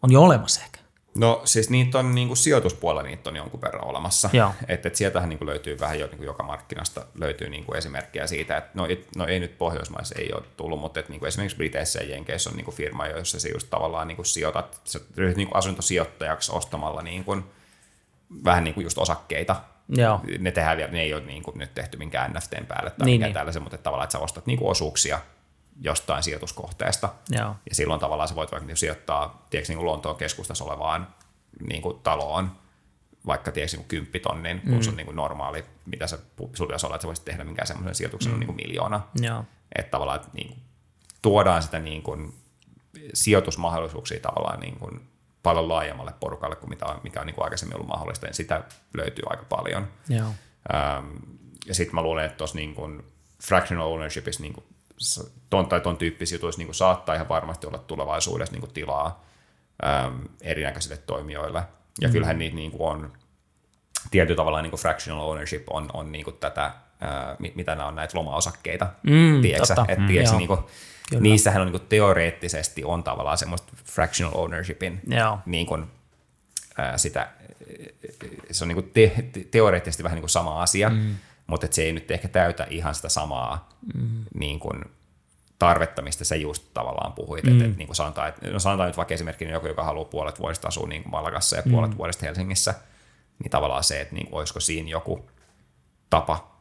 [0.02, 0.80] on jo olemassa ehkä?
[1.18, 4.30] No siis niitä on niin kuin sijoituspuolella niitä on jonkun verran olemassa.
[4.68, 7.78] Että et sieltähän niin kuin löytyy vähän jo niin kuin joka markkinasta löytyy niin kuin
[7.78, 11.20] esimerkkejä siitä, että no, et, no ei nyt Pohjoismaissa ei ole tullut, mutta et niin
[11.20, 14.26] kuin esimerkiksi Briteissä ja Jenkeissä on niin kuin firma, jossa se just tavallaan niin kuin
[14.26, 17.44] sijoitat, sä ryhdyt niin kuin asuntosijoittajaksi ostamalla niin kuin,
[18.46, 19.56] vähän niin kuin just osakkeita.
[19.90, 20.22] Joo.
[20.40, 23.14] Ne tehdään vielä, ne ei ole niin kuin nyt tehty minkään NFTn päälle tai Niin,
[23.14, 23.34] minkään niin.
[23.34, 25.20] tällaisen, mutta että tavallaan, että sä ostat niin kuin osuuksia
[25.82, 27.10] jostain sijoituskohteesta.
[27.30, 27.56] Joo.
[27.70, 31.08] Ja silloin tavallaan sä voit vaikka niinku sijoittaa, tiedätkö, niin kuin Lontoon keskustassa olevaan
[31.68, 32.52] niin kuin taloon,
[33.26, 34.82] vaikka tiedätkö, niin kymppitonnin, kun mm.
[34.82, 36.18] se on niin kuin normaali, mitä sä
[36.54, 38.40] sulla pitäisi olla, että sä voisit tehdä minkään semmoisen sijoituksen mm.
[38.40, 39.02] niin kuin miljoona.
[39.22, 39.46] Joo.
[39.76, 40.60] Että tavallaan että niin kuin,
[41.22, 42.34] tuodaan sitä niin kuin,
[43.14, 45.10] sijoitusmahdollisuuksia tavallaan niin kuin,
[45.44, 48.64] paljon laajemmalle porukalle kuin mitä on, mikä on niin kuin aikaisemmin ollut mahdollista, niin sitä
[48.94, 49.88] löytyy aika paljon.
[50.10, 50.28] Joo.
[50.74, 51.16] Ähm,
[51.66, 53.04] ja sitten mä luulen, että tuossa niin kuin
[53.44, 54.66] fractional ownershipissa niin kuin
[55.50, 59.26] ton tai ton tyyppisissä jutuissa niin saattaa ihan varmasti olla tulevaisuudessa niin tilaa
[59.86, 61.64] ähm, erinäköisille toimijoille.
[62.02, 62.12] Ja mm.
[62.12, 63.14] kyllähän niitä niin on
[64.12, 68.18] tietyllä tavalla niin fractional ownership on, on niin tätä, ää, mi- mitä nämä on näitä
[68.18, 70.60] lomaosakkeita, Mm, tiedätkö, että Mm, tiedätkö, niin kuin,
[71.20, 75.40] niissähän on niin kuin teoreettisesti on tavallaan semmoista fractional ownershipin Joo.
[75.46, 75.86] niin kuin,
[76.78, 77.30] ää, sitä,
[78.52, 81.16] se on niin kuin te, te, teoreettisesti vähän niin kuin sama asia, mm.
[81.48, 84.26] Mutta se ei nyt ehkä täytä ihan sitä samaa mm.
[84.34, 84.82] niin kuin,
[85.60, 87.44] tarvetta, mistä sä just tavallaan puhuit.
[87.44, 87.52] Mm.
[87.52, 90.40] Että, että niin kuin sanotaan, että, no sanotaan nyt vaikka esimerkkinä joku, joka haluaa puolet
[90.40, 91.98] vuodesta asua niin kuin Malagassa ja puolet mm.
[91.98, 92.74] vuodesta Helsingissä,
[93.44, 95.30] niin tavallaan se, että niin kuin, olisiko siinä joku
[96.10, 96.58] tapa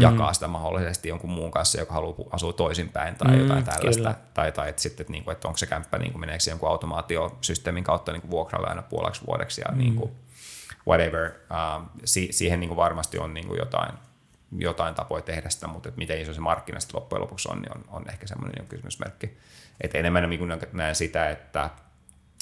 [0.00, 4.02] jakaa sitä mahdollisesti jonkun muun kanssa, joka haluaa asua toisinpäin tai Mm, jotain tällaista.
[4.02, 4.14] kyllä.
[4.34, 6.50] Tai, tai että sitten, että, niin kuin, että onko se kämppä, niin kuin, meneekö se
[6.50, 9.78] jonkun automaatiosysteemin kautta niin kuin vuokralle aina puoleksi vuodeksi ja mm.
[9.78, 10.10] niin kuin,
[10.88, 11.30] whatever.
[11.30, 13.92] Uh, si- siihen niin kuin varmasti on niin kuin jotain,
[14.52, 17.76] jotain tapoja tehdä sitä, mutta että miten iso se markkina sitten loppujen lopuksi on, niin
[17.76, 19.38] on, on ehkä semmoinen kysymysmerkki.
[19.80, 21.70] Et enemmän niin näen sitä, että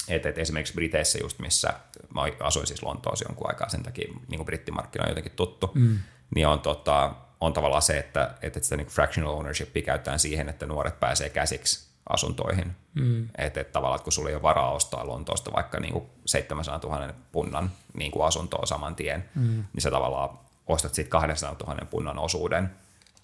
[0.07, 1.73] et, et esimerkiksi Briteissä just, missä
[2.13, 5.99] mä asuin siis Lontoossa jonkun aikaa, sen takia niin kuin brittimarkkina on jotenkin tuttu, mm.
[6.35, 10.65] niin on, tota, on tavallaan se, että, että sitä niin fractional ownershipia käytetään siihen, että
[10.65, 12.75] nuoret pääsee käsiksi asuntoihin.
[12.93, 13.29] Mm.
[13.37, 17.13] Että et tavallaan, kun sulla ei ole varaa ostaa Lontoosta vaikka niin kuin 700 000
[17.31, 19.63] punnan niin kuin asuntoa saman tien, mm.
[19.73, 22.71] niin sä tavallaan ostat siitä 200 000 punnan osuuden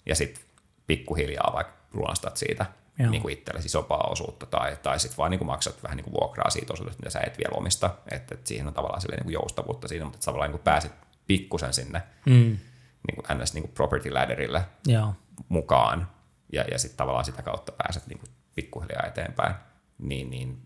[0.06, 0.44] ja sitten
[0.86, 2.66] pikkuhiljaa vaikka lunastat siitä
[2.98, 3.10] Joo.
[3.10, 6.14] niin kuin itsellesi isompaa osuutta tai, tai sitten vaan niin kuin maksat vähän niin kuin
[6.20, 7.90] vuokraa siitä osuudesta, mitä sä et vielä omista.
[8.10, 10.92] Että et siihen on tavallaan niin kuin joustavuutta siinä, mutta tavallaan niin kuin pääset
[11.26, 12.58] pikkusen sinne Mm.
[13.06, 13.54] niin kuin ns.
[13.54, 15.14] Niin kuin property ladderille Joo.
[15.48, 16.08] mukaan
[16.52, 19.54] ja, ja sitten tavallaan sitä kautta pääset niin kuin pikkuhiljaa eteenpäin.
[19.98, 20.62] Niin, niin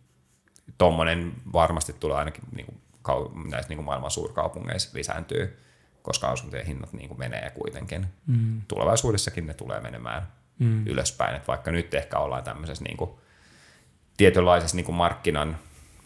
[0.79, 2.81] tuommoinen varmasti tulee ainakin niin kuin,
[3.51, 5.59] näissä niin kuin maailman suurkaupungeissa lisääntyy,
[6.09, 8.07] koska asuntojen hinnat niin kuin menee kuitenkin.
[8.27, 8.63] Mm.
[8.69, 10.29] Tulevaisuudessakin ne tulee menemään
[10.59, 10.87] mm.
[10.87, 13.11] ylöspäin, että vaikka nyt ehkä ollaan tämmöisessä niin kuin,
[14.17, 15.59] tietynlaisessa niin kuin markkinan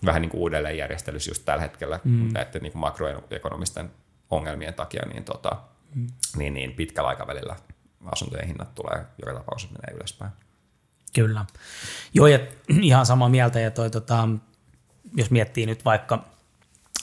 [0.05, 2.33] vähän niin kuin uudelleenjärjestelyssä just tällä hetkellä mm.
[2.33, 3.91] näiden niin kuin makroekonomisten
[4.31, 5.57] ongelmien takia, niin, tota,
[5.95, 6.07] mm.
[6.37, 7.57] niin, niin pitkällä aikavälillä
[8.05, 10.33] asuntojen hinnat tulee joka tapauksessa menee ylöspäin.
[11.15, 11.45] Kyllä.
[12.15, 12.39] Joo, ja
[12.83, 13.61] ihan samaa mieltä.
[13.61, 14.29] Ja toi, tota,
[15.15, 16.25] jos miettii nyt vaikka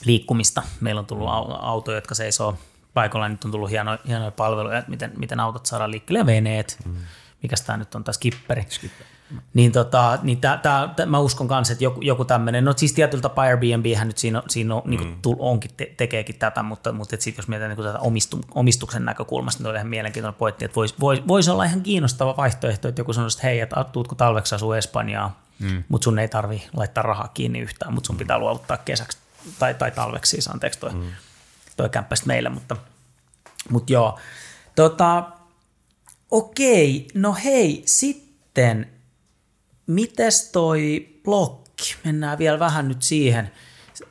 [0.04, 1.28] liikkumista, meillä on tullut
[1.60, 2.58] autoja, jotka seisoo
[2.94, 6.78] paikalla, nyt on tullut hienoja, hienoja palveluja, että miten, miten autot saadaan liikkeelle ja veneet.
[6.84, 6.96] Mm.
[7.42, 8.66] Mikäs tämä nyt on, tämä skipperi.
[8.68, 9.06] Skipper.
[9.54, 12.92] Niin, tota, niin tää, tää, tää, mä uskon kanssa, että joku, joku tämmöinen, no siis
[12.92, 15.06] tietyllä tapaa Airbnb nyt siinä, siinä on, niin mm.
[15.06, 19.62] niin onkin, te, tekeekin tätä, mutta, mutta sitten jos mietitään niin tätä omistu, omistuksen näkökulmasta,
[19.62, 23.12] niin on ihan mielenkiintoinen pointti, että voisi vois, vois olla ihan kiinnostava vaihtoehto, että joku
[23.12, 25.84] sanoisi, että hei, että tuutko talveksi asuu Espanjaa, mm.
[25.88, 29.18] mutta sun ei tarvi laittaa rahaa kiinni yhtään, mutta sun pitää luovuttaa kesäksi
[29.58, 31.10] tai, tai talveksi siis, anteeksi toi, mm.
[31.82, 32.76] Toi kämppästä meille, mutta,
[33.70, 34.18] mutta joo.
[34.76, 35.30] Tota,
[36.30, 38.86] okei, no hei, sitten
[39.90, 41.94] Mites toi blokki?
[42.04, 43.50] Mennään vielä vähän nyt siihen,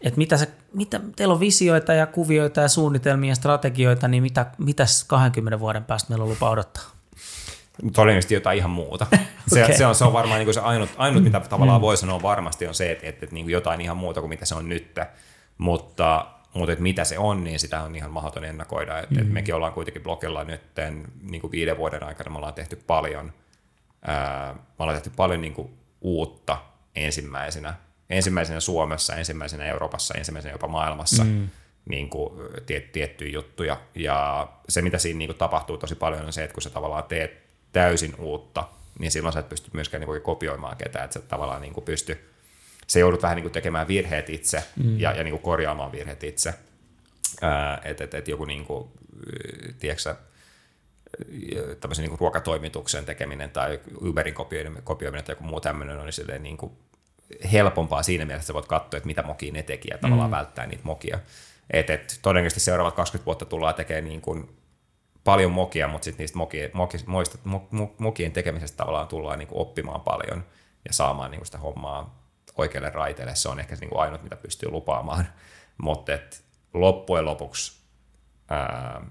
[0.02, 4.46] että mitä se, mitä, teillä on visioita ja kuvioita ja suunnitelmia ja strategioita, niin mitä,
[4.58, 6.84] mitäs 20 vuoden päästä meillä on lupa odottaa?
[7.94, 9.08] Todennäköisesti jotain ihan muuta.
[9.54, 9.78] Se, okay.
[9.78, 12.76] se, on, se on varmaan niin se ainut, ainut, mitä tavallaan voi sanoa varmasti, on
[12.76, 15.00] se, että, että, että niin jotain ihan muuta kuin mitä se on nyt.
[15.58, 16.26] Mutta,
[16.60, 18.99] mutta että mitä se on, niin sitä on ihan mahdoton ennakoida.
[18.99, 19.22] Että, mm.
[19.22, 20.62] että mekin ollaan kuitenkin blogilla nyt
[21.22, 23.34] niin kuin viiden vuoden aikana, me ollaan tehty paljon–
[24.01, 26.57] ää, me ollaan tehty paljon niin kuin uutta
[26.95, 27.74] ensimmäisenä,
[28.10, 31.49] ensimmäisenä Suomessa, ensimmäisenä Euroopassa, ensimmäisenä jopa maailmassa mm.
[31.89, 32.34] niin kuin,
[32.66, 33.78] tiet, tiettyjä juttuja.
[33.95, 37.03] Ja se, mitä siinä niin kuin, tapahtuu tosi paljon, on se, että kun sä tavallaan
[37.03, 37.38] teet
[37.72, 38.68] täysin uutta,
[38.99, 41.84] niin silloin sä et pysty myöskään niin kuin, kopioimaan ketään, että sä tavallaan niin kuin,
[41.84, 42.29] pysty,
[42.90, 45.00] se joudut vähän niin kuin, tekemään virheet itse mm.
[45.00, 46.54] ja, ja niin kuin, korjaamaan virheet itse.
[47.84, 48.90] Että et, et joku, niin kuin,
[49.80, 50.16] tiedätkö,
[51.80, 56.44] tämmöisen niin kuin ruokatoimituksen tekeminen tai Uberin kopioiminen, kopioiminen tai joku muu tämmöinen on niin,
[56.44, 56.72] niin kuin
[57.52, 60.36] helpompaa siinä mielessä, että sä voit katsoa, että mitä mokia ne teki ja tavallaan mm.
[60.36, 61.20] välttää niitä mokia.
[61.72, 64.50] Et, et, todennäköisesti seuraavat 20 vuotta tullaan tekemään niin kuin
[65.24, 67.38] paljon mokia, mutta sitten niistä mokia, moki, moista,
[67.98, 70.46] mokien tekemisestä tavallaan tullaan niin kuin oppimaan paljon
[70.86, 72.19] ja saamaan niin kuin sitä hommaa
[72.60, 73.36] oikealle raiteelle.
[73.36, 75.28] Se on ehkä niin kuin ainut, mitä pystyy lupaamaan.
[75.78, 76.12] Mutta
[76.74, 77.82] loppujen lopuksi
[78.49, 79.01] ää,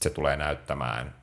[0.00, 1.14] se tulee näyttämään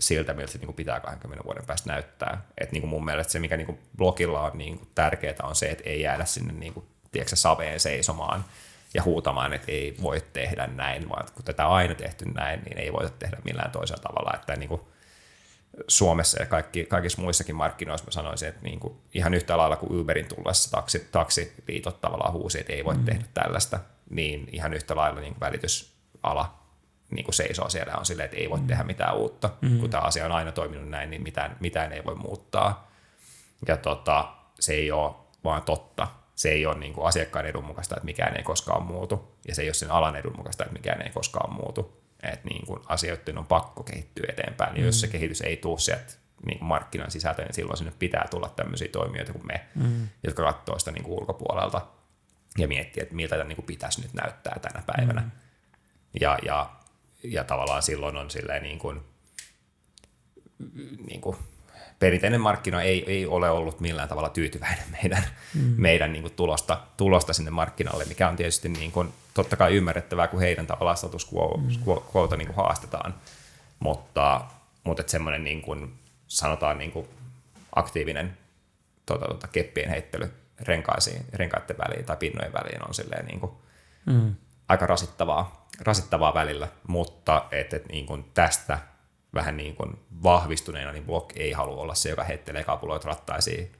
[0.00, 2.42] siltä, miltä se niin kuin pitää 20 vuoden päästä näyttää.
[2.58, 5.56] Et niin kuin mun mielestä se, mikä niin kuin blogilla on niin kuin tärkeää, on
[5.56, 8.44] se, että ei jäädä sinne niin kuin, tiedätkö, saveen seisomaan
[8.94, 12.78] ja huutamaan, että ei voi tehdä näin, vaan kun tätä on aina tehty näin, niin
[12.78, 14.32] ei voida tehdä millään toisella tavalla.
[14.34, 14.80] Että niin kuin
[15.88, 20.00] Suomessa ja kaikki, kaikissa muissakin markkinoissa mä sanoisin, että niin kuin ihan yhtä lailla kuin
[20.00, 23.04] Uberin tullessa taksi, taksiliitot tavallaan huusi, että ei voi mm.
[23.04, 23.78] tehdä tällaista,
[24.10, 26.58] niin ihan yhtä lailla niin kuin välitysala
[27.10, 28.66] niin kuin seisoo siellä on silleen, että ei voi mm.
[28.66, 29.50] tehdä mitään uutta.
[29.60, 29.78] Mm.
[29.78, 32.90] Kun tämä asia on aina toiminut näin, niin mitään, mitään ei voi muuttaa.
[33.68, 35.14] Ja tota, se ei ole
[35.44, 36.08] vaan totta.
[36.34, 39.34] Se ei ole niin kuin asiakkaan edun mukaista, että mikään ei koskaan muutu.
[39.48, 42.02] Ja se ei ole sen alan edun mukaista, että mikään ei koskaan muutu.
[42.22, 44.76] Että niin kuin asioiden on pakko kehittyä eteenpäin.
[44.76, 44.86] Ja mm.
[44.86, 46.12] jos se kehitys ei tule sieltä
[46.46, 50.08] niin kuin markkinan sisältä, niin silloin sinne pitää tulla tämmöisiä toimijoita kuin me, mm.
[50.22, 51.86] jotka katsoo sitä niin kuin ulkopuolelta
[52.58, 55.20] ja miettii, että miltä tämä niin kuin pitäisi nyt näyttää tänä päivänä.
[55.20, 55.30] Mm.
[56.20, 56.70] Ja, ja
[57.22, 59.00] ja tavallaan silloin on silleen niin kuin,
[61.06, 61.36] niin kuin
[61.98, 65.22] perinteinen markkina ei, ei ole ollut millään tavalla tyytyväinen meidän,
[65.54, 65.74] mm.
[65.76, 70.28] meidän niin kuin tulosta, tulosta sinne markkinalle, mikä on tietysti niin kuin, totta kai ymmärrettävää,
[70.28, 71.84] kun heidän tavallaan status mm.
[72.14, 73.14] quota niin kuin haastetaan,
[73.78, 74.40] mutta,
[74.84, 75.94] mutta semmoinen niin kuin,
[76.28, 77.08] sanotaan niin kuin
[77.74, 78.38] aktiivinen
[79.06, 83.52] tota, tota, keppien heittely renkaisiin, renkaiden väliin tai pinnojen väliin on silleen niin kuin,
[84.06, 84.34] mm.
[84.68, 88.78] aika rasittavaa rasittavaa välillä, mutta et, et niin kuin tästä
[89.34, 93.72] vähän niin kuin vahvistuneena, niin Block ei halua olla se, joka heittelee kapuloit rattaisiin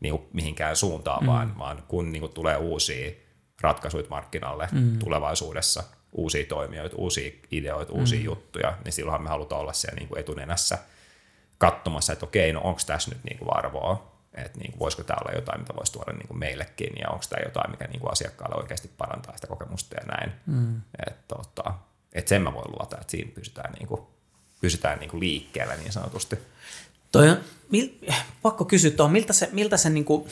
[0.00, 1.26] niin kuin mihinkään suuntaan, mm.
[1.26, 3.12] vaan, vaan kun niin kuin tulee uusia
[3.60, 4.98] ratkaisuja markkinalle mm.
[4.98, 5.82] tulevaisuudessa,
[6.12, 8.24] uusia toimijoita, uusia ideoita, uusia mm.
[8.24, 10.78] juttuja, niin silloinhan me halutaan olla siellä niin kuin etunenässä
[11.58, 15.18] katsomassa, että okei, no onko tässä nyt niin kuin arvoa, että niin kuin, voisiko tämä
[15.20, 18.12] olla jotain, mitä voisi tuoda niin kuin meillekin, ja onko tämä jotain, mikä niin kuin
[18.12, 20.32] asiakkaalle oikeasti parantaa sitä kokemusta ja näin.
[20.46, 20.80] Mm.
[21.06, 21.74] Että tota,
[22.12, 24.00] et sen mä voin luota, että siinä pysytään, niin kuin,
[24.60, 26.38] pysytään niin kuin liikkeellä niin sanotusti.
[27.12, 27.36] Toi on,
[27.70, 27.88] mil,
[28.42, 30.28] pakko kysyä tuohon, miltä se, miltä se niin kuin,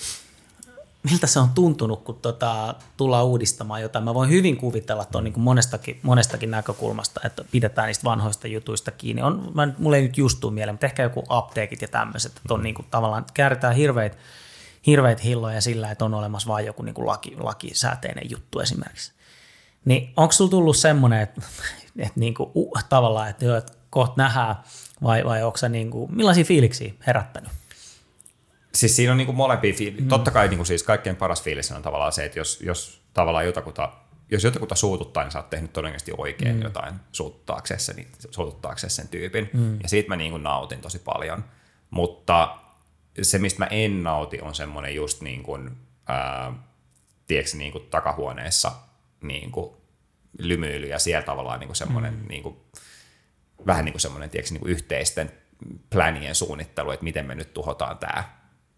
[1.11, 4.05] miltä se on tuntunut, kun tota, tullaan uudistamaan jotain.
[4.05, 9.23] Mä voin hyvin kuvitella tuon niin monestakin, monestakin näkökulmasta, että pidetään niistä vanhoista jutuista kiinni.
[9.23, 12.55] On, mä, mulle ei nyt just tule mieleen, mutta ehkä joku apteekit ja tämmöiset, että
[12.55, 14.17] on niin kuin, tavallaan kääritään hirveitä
[14.87, 19.13] hirveitä hilloja sillä, että on olemassa vain joku niin kuin laki, lakisääteinen juttu esimerkiksi.
[19.85, 21.43] Niin onko sulla tullut semmoinen, että,
[21.99, 24.57] että niin kuin, uh, tavallaan, että, jo, että kohta nähdään,
[25.03, 27.51] vai, vai onko se niin kuin, millaisia fiiliksiä herättänyt?
[28.75, 30.09] Siis siinä on niin kuin molempia fiil- mm.
[30.09, 33.47] Totta kai niin kuin siis kaikkein paras fiilis on tavallaan se, että jos, jos tavallaan
[33.47, 33.93] jotakuta,
[34.31, 36.63] jos jotakuta suututtaa, niin sä oot tehnyt todennäköisesti oikein mm.
[36.63, 39.51] jotain suututtaakseen sen, suututtaakseen sen tyypin.
[39.53, 39.79] Mm.
[39.83, 41.45] Ja siitä mä niin kuin nautin tosi paljon.
[41.91, 42.59] Mutta
[43.23, 45.71] se, mistä mä en nauti, on semmoinen just niin kuin,
[46.07, 46.53] ää,
[47.27, 48.73] tiedätkö, niin kuin takahuoneessa
[49.23, 49.77] niin kuin
[50.39, 52.29] lymyily ja siellä tavallaan niin kuin semmoinen mm.
[52.29, 52.57] niin kuin,
[53.67, 55.33] vähän niin kuin semmoinen tiedätkö, niin kuin yhteisten
[55.91, 58.25] planien suunnittelu, että miten me nyt tuhotaan tämä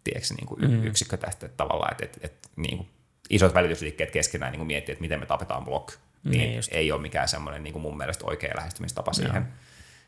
[0.05, 0.85] tiedätkö, niin kuin mm.
[0.85, 2.89] yksikkö tästä että tavallaan, että, että, että niin kuin
[3.30, 5.93] isot välitysliikkeet keskenään niin kuin miettii, että miten me tapetaan blok,
[6.24, 9.49] niin, niin ei ole mikään semmoinen niin kuin mun mielestä oikea lähestymistapa siihen,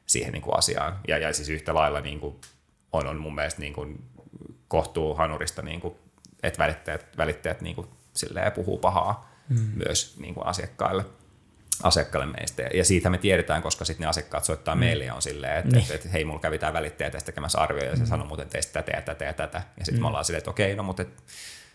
[0.06, 1.00] siihen niin kuin asiaan.
[1.08, 2.36] Ja, ja siis yhtä lailla niin kuin
[2.92, 4.04] on, on mun mielestä niin kuin
[4.68, 5.94] kohtuu hanurista, niin kuin,
[6.42, 7.88] että välittäjät, välittäjät niin kuin
[8.54, 9.70] puhuu pahaa mm.
[9.74, 11.04] myös niin kuin asiakkaille
[11.82, 12.62] asiakkaille meistä.
[12.62, 14.78] Ja siitä me tiedetään, koska sitten ne asiakkaat soittaa mm.
[14.78, 15.82] meille ja on silleen, että, niin.
[15.82, 18.08] että, että hei, mulla kävi tämä välittäjä tästä tekemässä arvioja ja se mm.
[18.08, 19.62] sanoi muuten teistä tätä ja tätä ja tätä.
[19.78, 20.02] Ja sitten mm.
[20.02, 21.24] me ollaan silleen, että okei, no mutta et,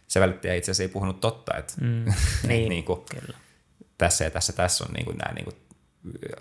[0.07, 2.05] se välittäjä itse asiassa ei puhunut totta, että mm.
[2.47, 3.37] niin, niin kuin, kyllä.
[3.97, 5.55] tässä ja tässä tässä on niin kuin nämä niin kuin,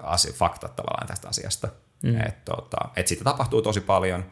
[0.02, 1.68] asia, faktat tavallaan tästä asiasta.
[2.02, 2.20] Mm.
[2.20, 4.24] Että tota, et siitä tapahtuu tosi paljon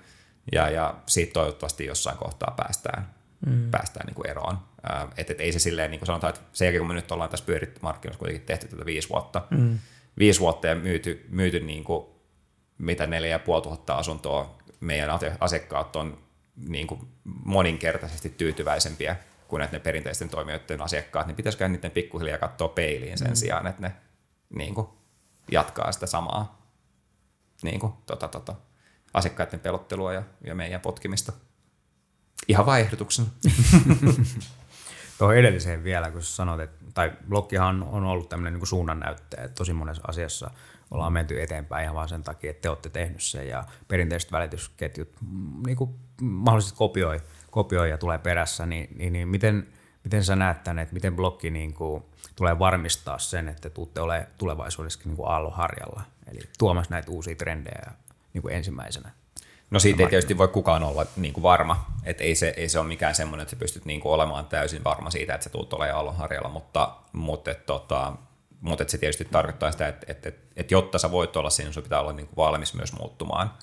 [0.52, 3.14] ja, ja siitä toivottavasti jossain kohtaa päästään,
[3.46, 3.70] mm.
[3.70, 4.58] päästään niin kuin eroon.
[5.16, 7.30] Että et ei se silleen, niin kuin sanotaan, että sen jälkeen kun me nyt ollaan
[7.30, 9.78] tässä pyöritmarkkinoissa kuitenkin tehty tätä viisi vuotta, mm.
[10.18, 12.06] viisi vuotta ja myyty, myyty niin kuin,
[12.78, 15.10] mitä neljä ja puoli tuhatta asuntoa, meidän
[15.40, 16.18] asiakkaat on
[16.68, 17.00] niin kuin
[17.44, 19.16] moninkertaisesti tyytyväisempiä
[19.48, 23.34] kuin ne perinteisten toimijoiden asiakkaat, niin pitäisikö niiden pikkuhiljaa katsoa peiliin sen mm.
[23.34, 23.92] sijaan, että ne
[24.50, 24.86] niin kuin,
[25.50, 26.72] jatkaa sitä samaa
[27.62, 28.54] niin kuin, tota, tota,
[29.14, 31.32] asiakkaiden pelottelua ja, ja meidän potkimista.
[32.48, 33.28] Ihan vain ehdotuksena.
[35.18, 39.72] Tuohon edelliseen vielä, kun sanoit, että, tai bloggihan on ollut tämmöinen niin suunnannäyttäjä, että tosi
[39.72, 40.50] monessa asiassa
[40.90, 45.08] ollaan menty eteenpäin ihan vaan sen takia, että te olette tehnyt sen ja perinteiset välitysketjut
[45.20, 49.68] mm, niin kuin mahdollisesti kopioi, kopioi ja tulee perässä, niin, niin, niin miten,
[50.04, 52.04] miten sä näet tänne, että miten bloggi niin kuin
[52.36, 57.92] tulee varmistaa sen, että tuutte ole tulevaisuudessakin niin kuin aallonharjalla, eli tuomassa näitä uusia trendejä
[58.34, 59.10] niin kuin ensimmäisenä?
[59.70, 62.78] No siitä ei tietysti voi kukaan olla niin kuin varma, että ei se, ei se
[62.78, 65.72] ole mikään semmoinen, että sä pystyt niin kuin olemaan täysin varma siitä, että sä tulet
[65.72, 68.12] olemaan aallonharjalla, mutta, mutta, et, tota,
[68.60, 71.72] mutta et se tietysti tarkoittaa sitä, että, että, että, että jotta sä voit olla siinä,
[71.72, 73.54] sun pitää olla niin kuin valmis myös muuttumaan,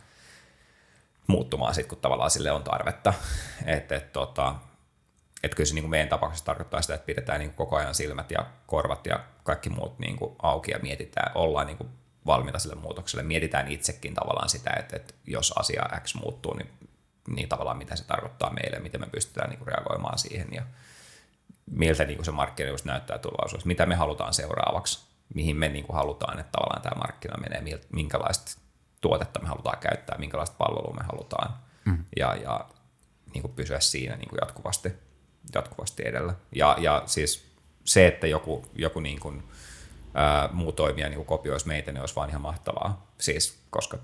[1.28, 3.14] muuttumaan sit, kun tavallaan sille on tarvetta.
[3.66, 4.56] Että, että, tota,
[5.44, 7.96] että kyllä se niin kuin meidän tapauksessa tarkoittaa sitä, että pidetään niin kuin koko ajan
[7.96, 11.90] silmät ja korvat ja kaikki muut niin kuin auki ja mietitään, ollaan niin kuin
[12.26, 13.24] valmiita sille muutokselle.
[13.24, 16.70] Mietitään itsekin tavallaan sitä, että, että jos asia X muuttuu, niin,
[17.28, 20.64] niin tavallaan mitä se tarkoittaa meille, miten me pystytään niin kuin reagoimaan siihen ja
[21.72, 25.86] miltä niin kuin se markkina just näyttää tulevaisuudessa, mitä me halutaan seuraavaksi, mihin me niin
[25.86, 28.62] kuin halutaan, että tavallaan tämä markkina menee, minkälaista
[29.02, 31.54] tuotetta me halutaan käyttää, minkälaista palvelua me halutaan
[31.86, 32.06] mm.
[32.18, 32.70] ja, ja
[33.34, 34.94] niin kuin pysyä siinä niin kuin jatkuvasti,
[35.56, 36.34] jatkuvasti edellä.
[36.56, 37.46] Ja, ja siis
[37.84, 39.44] se, että joku, joku niin kuin,
[40.16, 43.08] ää, muu toimija niin kopioisi meitä, niin olisi vaan ihan mahtavaa.
[43.20, 43.98] Siis, koska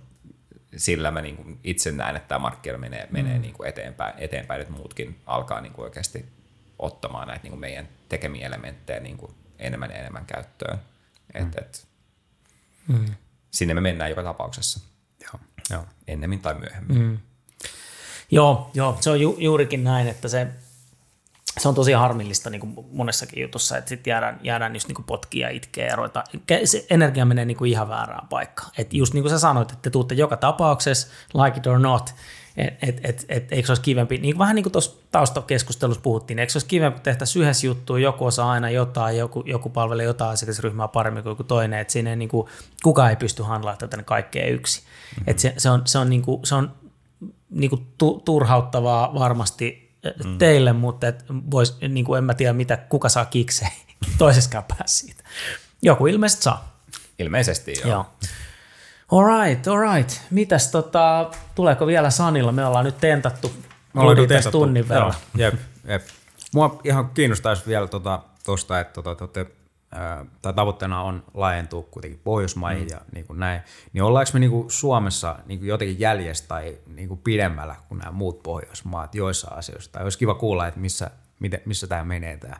[0.77, 3.41] sillä mä niin kuin itse näen, että tämä markkina menee, menee mm.
[3.41, 6.25] niin kuin eteenpäin, eteenpäin, että muutkin alkaa niin kuin oikeasti
[6.79, 10.77] ottamaan näitä niin kuin meidän tekemiä elementtejä niin kuin enemmän ja enemmän käyttöön.
[11.33, 11.47] Mm.
[11.47, 11.87] Et, et,
[12.87, 13.05] mm.
[13.51, 14.79] Sinne me mennään joka tapauksessa.
[15.23, 15.41] Joo.
[15.69, 15.85] Joo.
[16.07, 16.97] Ennemmin tai myöhemmin.
[16.97, 17.17] Mm.
[18.31, 20.47] Joo, joo, se on ju, juurikin näin, että se
[21.59, 25.05] se on tosi harmillista niin kuin monessakin jutussa, että sitten jäädään, jäädään just niin kuin
[25.05, 26.23] potkia itkeä ja ruveta,
[26.65, 28.71] se energia menee niin kuin ihan väärään paikkaan.
[28.77, 32.13] Et just niin kuin sä sanoit, että te tuutte joka tapauksessa, like it or not,
[32.57, 36.39] että et, et, et, eikö se olisi kivempi, niin vähän niin kuin tuossa taustakeskustelussa puhuttiin,
[36.39, 40.31] eikö se olisi kivempi tehdä yhdessä juttu, joku osaa aina jotain, joku, joku palvelee jotain
[40.31, 42.47] asiakasryhmää paremmin kuin joku toinen, että siinä ei, niin kuin,
[42.83, 44.81] kukaan ei pysty handlaamaan tätä kaikkea yksi.
[44.81, 45.23] Mm-hmm.
[45.27, 46.71] Et se, se, on, se on, niin kuin, se on
[47.49, 47.87] niin kuin
[48.25, 49.90] turhauttavaa varmasti
[50.25, 50.37] mm.
[50.37, 53.71] teille, mutta et vois, niin kuin en mä tiedä, mitä, kuka saa kikseen
[54.17, 55.23] toiseskaan päässä siitä.
[55.81, 56.81] Joku ilmeisesti saa.
[57.19, 57.89] Ilmeisesti, joo.
[57.89, 58.05] joo.
[59.11, 60.21] Alright, alright.
[60.29, 62.51] Mitäs tota, tuleeko vielä Sanilla?
[62.51, 63.53] Me ollaan nyt tentattu,
[63.93, 64.59] Me ollaan nyt tentattu.
[64.59, 65.13] tunnin verran.
[65.35, 66.01] Joo, jep, jep.
[66.53, 69.60] Mua ihan kiinnostaisi vielä tuosta, tota, että tota, te olette
[70.41, 72.89] tai tavoitteena on laajentua kuitenkin Pohjoismaihin mm.
[72.91, 73.61] ja niin kuin näin,
[73.93, 77.99] niin ollaanko me niin kuin Suomessa niin kuin jotenkin jäljessä tai niin kuin pidemmällä kuin
[77.99, 79.91] nämä muut Pohjoismaat joissa asioissa?
[79.91, 82.55] Tai olisi kiva kuulla, että missä, miten, missä tämä menee, tämä,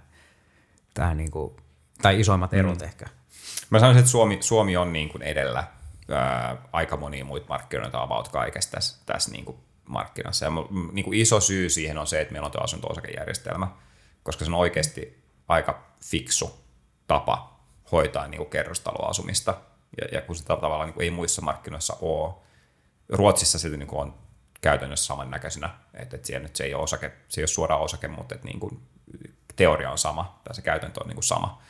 [0.94, 1.56] tämä niin kuin,
[2.02, 2.86] tai isoimmat erot mm.
[2.86, 3.06] ehkä.
[3.70, 5.64] Mä sanoisin, että Suomi, Suomi on niin kuin edellä
[6.12, 10.46] ää, aika monia muita markkinoita about kaikessa tässä, tässä niin kuin markkinassa.
[10.46, 10.52] Ja
[10.92, 13.68] niin kuin iso syy siihen on se, että meillä on tuo asunto-osakejärjestelmä,
[14.24, 16.61] koska se on oikeasti aika fiksu
[17.12, 17.60] tapa
[17.92, 19.54] hoitaa niin kuin kerrostaloasumista.
[20.02, 22.34] Ja, ja kun se tavallaan niin kuin ei muissa markkinoissa ole,
[23.10, 24.14] Ruotsissa se niin kuin on
[24.62, 28.08] käytännössä samannäköisenä, että, että siellä nyt se ei ole, osake, se ei ole suoraan osake,
[28.08, 28.82] mutta että niin kuin
[29.56, 31.62] teoria on sama, tai se käytäntö on niin kuin sama.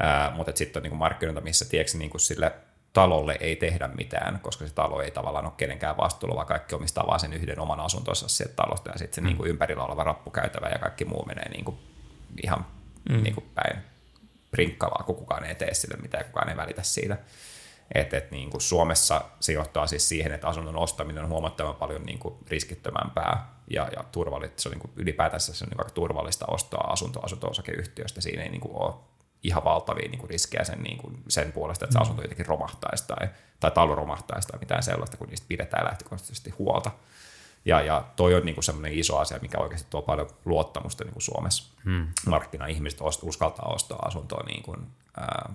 [0.00, 2.52] Ää, mutta sitten on niin kuin markkinoita, missä tiedätkö, niin kuin sille
[2.92, 7.06] talolle ei tehdä mitään, koska se talo ei tavallaan ole kenenkään vastuulla, vaan kaikki omistaa
[7.06, 9.26] vaan sen yhden oman asuntonsa sieltä talosta, ja sitten se mm.
[9.26, 11.78] niin kuin ympärillä oleva rappukäytävä ja kaikki muu menee niin kuin
[12.42, 12.66] ihan
[13.10, 13.22] mm.
[13.22, 13.91] niin kuin päin
[14.52, 17.16] prinkkavaa, kun kukaan ei tee sille mitään, kukaan ei välitä siitä.
[17.94, 22.02] Et, et niin kuin Suomessa se johtaa siis siihen, että asunnon ostaminen on huomattavan paljon
[22.02, 24.62] niin kuin riskittömämpää ja, ja turvallista.
[24.62, 28.20] Se on niin kuin ylipäätänsä se on niin aika turvallista ostaa asunto asunto-osakeyhtiöstä.
[28.20, 28.94] Siinä ei niin kuin ole
[29.42, 32.02] ihan valtavia niin kuin riskejä sen, niin kuin sen puolesta, että se mm.
[32.02, 33.28] asunto jotenkin romahtaisi tai,
[33.60, 36.90] tai talo romahtaisi tai mitään sellaista, kun niistä pidetään lähtökohtaisesti huolta.
[37.64, 41.12] Ja, ja toi on niin kuin semmoinen iso asia, mikä oikeasti tuo paljon luottamusta niin
[41.12, 41.72] kuin Suomessa.
[41.84, 42.06] Hmm.
[42.26, 44.86] Markkina-ihmiset uskaltaa ostaa asuntoa niin kuin,
[45.16, 45.52] ää,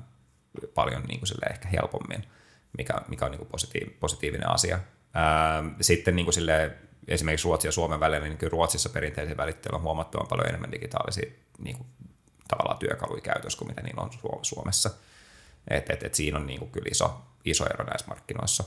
[0.74, 2.24] paljon niin kuin ehkä helpommin,
[2.78, 4.80] mikä, mikä on niin kuin positiiv- positiivinen asia.
[5.14, 6.78] Ää, sitten niin kuin sille,
[7.08, 11.32] esimerkiksi Ruotsin ja Suomen välillä, niin kyllä Ruotsissa perinteisen välittelyllä on huomattavan paljon enemmän digitaalisia
[11.60, 11.88] niin kuin,
[12.48, 14.10] tavallaan työkaluja käytössä kuin mitä niillä on
[14.42, 14.90] Suomessa.
[15.68, 18.64] Et, et, et siinä on niin kuin kyllä iso, iso ero näissä markkinoissa.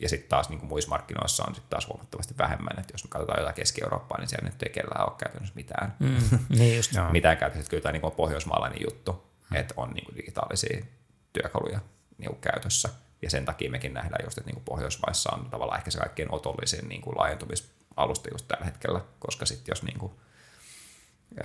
[0.00, 3.08] Ja sitten taas niin kuin muissa markkinoissa on sitten taas huomattavasti vähemmän, että jos me
[3.08, 5.96] katsotaan jotain Keski-Eurooppaa, niin siellä nyt ei kellään ole käytännössä mitään.
[5.98, 6.92] Mm, niin just.
[7.10, 10.84] mitään käytännössä, kyllä tämä niin on pohjoismaalainen juttu että on niin kuin digitaalisia
[11.32, 11.80] työkaluja
[12.18, 12.88] niin kuin käytössä.
[13.22, 16.34] Ja sen takia mekin nähdään just, että niin kuin Pohjoismaissa on tavallaan ehkä se kaikkein
[16.34, 20.12] otollisin niin kuin laajentumisalusta just tällä hetkellä, koska sitten jos niin kuin,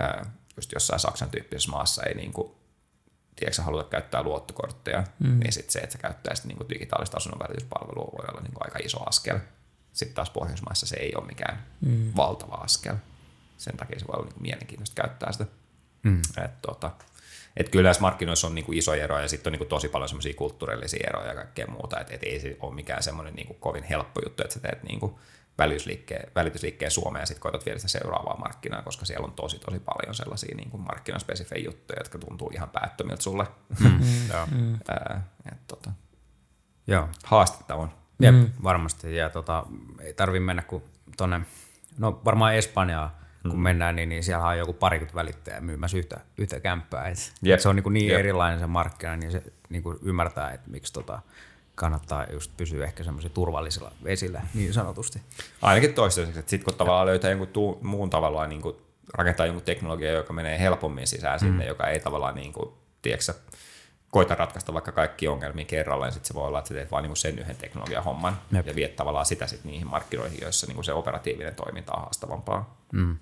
[0.00, 2.54] ää, just jossain Saksan tyyppisessä maassa ei niin kuin,
[3.36, 5.40] tiedätkö, haluta käyttää luottokortteja, mm.
[5.40, 8.78] niin sitten se, että sä käyttäisit niin kuin digitaalista asunnonvälityspalvelua voi olla niin kuin aika
[8.82, 9.38] iso askel.
[9.92, 12.12] Sitten taas Pohjoismaissa se ei ole mikään mm.
[12.16, 12.96] valtava askel.
[13.56, 15.46] Sen takia se voi olla niin kuin mielenkiintoista käyttää sitä.
[16.02, 16.22] Mm.
[16.44, 16.90] Et, tota,
[17.56, 19.88] että kyllä näissä markkinoissa on niin kuin isoja eroja ja sitten on niin kuin tosi
[19.88, 23.46] paljon semmoisia kulttuurillisia eroja ja kaikkea muuta, että et ei se ole mikään semmoinen niin
[23.46, 25.14] kuin kovin helppo juttu, että sä teet niin kuin
[25.58, 29.80] välitysliikkeen, välitysliikkeen Suomeen ja sitten koetat viedä sitä seuraavaa markkinaa, koska siellä on tosi tosi
[29.80, 33.46] paljon sellaisia niin kuin markkinaspesifejä juttuja, jotka tuntuu ihan päättömiltä sulle.
[33.80, 34.00] Mm.
[34.50, 34.74] mm.
[35.52, 35.90] et, tota,
[36.86, 37.08] Joo.
[37.24, 37.92] Haastetta on.
[38.20, 38.50] Jep, mm.
[38.62, 39.16] varmasti.
[39.16, 39.66] Ja tota,
[40.00, 40.82] ei tarvi mennä kuin
[41.16, 41.40] tonne,
[41.98, 43.62] no varmaan Espanjaa kun mm.
[43.62, 47.08] mennään, niin, niin siellä on joku parikymmentä välittäjää myymässä yhtä, yhtä kämppää.
[47.08, 47.60] Et, yep.
[47.60, 48.18] Se on niin, niin yep.
[48.18, 51.22] erilainen se markkina, niin se niin kuin ymmärtää, että miksi tota,
[51.74, 55.20] kannattaa just pysyä ehkä semmoisilla turvallisilla vesillä niin sanotusti.
[55.62, 58.76] Ainakin toistaiseksi, että sitten kun tavallaan löytää jonkun tuu, muun tavallaan niin kuin
[59.14, 61.46] rakentaa jonkun teknologia, joka menee helpommin sisään mm.
[61.46, 62.70] sinne, joka ei tavallaan niin kuin,
[63.02, 63.34] tiedätkö,
[64.10, 67.02] koita ratkaista vaikka kaikki ongelmia kerralla, niin sitten se voi olla, että sä teet vain
[67.02, 68.66] niin sen yhden teknologian homman Jep.
[68.66, 72.84] ja viet tavallaan sitä sitten niihin markkinoihin, joissa niin kuin se operatiivinen toiminta on haastavampaa.
[72.92, 73.16] Mm.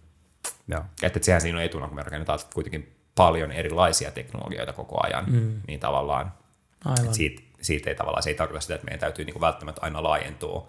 [0.68, 0.84] Joo.
[1.02, 5.60] Että sehän siinä on etuna, kun me rakennetaan kuitenkin paljon erilaisia teknologioita koko ajan, mm.
[5.66, 6.32] niin tavallaan
[6.84, 7.14] Aivan.
[7.14, 10.02] Siitä, siitä ei tavallaan, se ei tarkoita sitä, että meidän täytyy niin kuin välttämättä aina
[10.02, 10.68] laajentua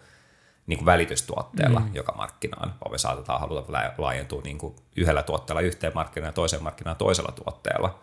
[0.68, 1.96] niin kuin välitystuotteella mm.
[1.96, 6.64] joka markkinaan, vaan me saatetaan haluta laajentua niin kuin yhdellä tuotteella yhteen markkinaan ja toiseen
[6.64, 8.00] markkinaan toisella tuotteella.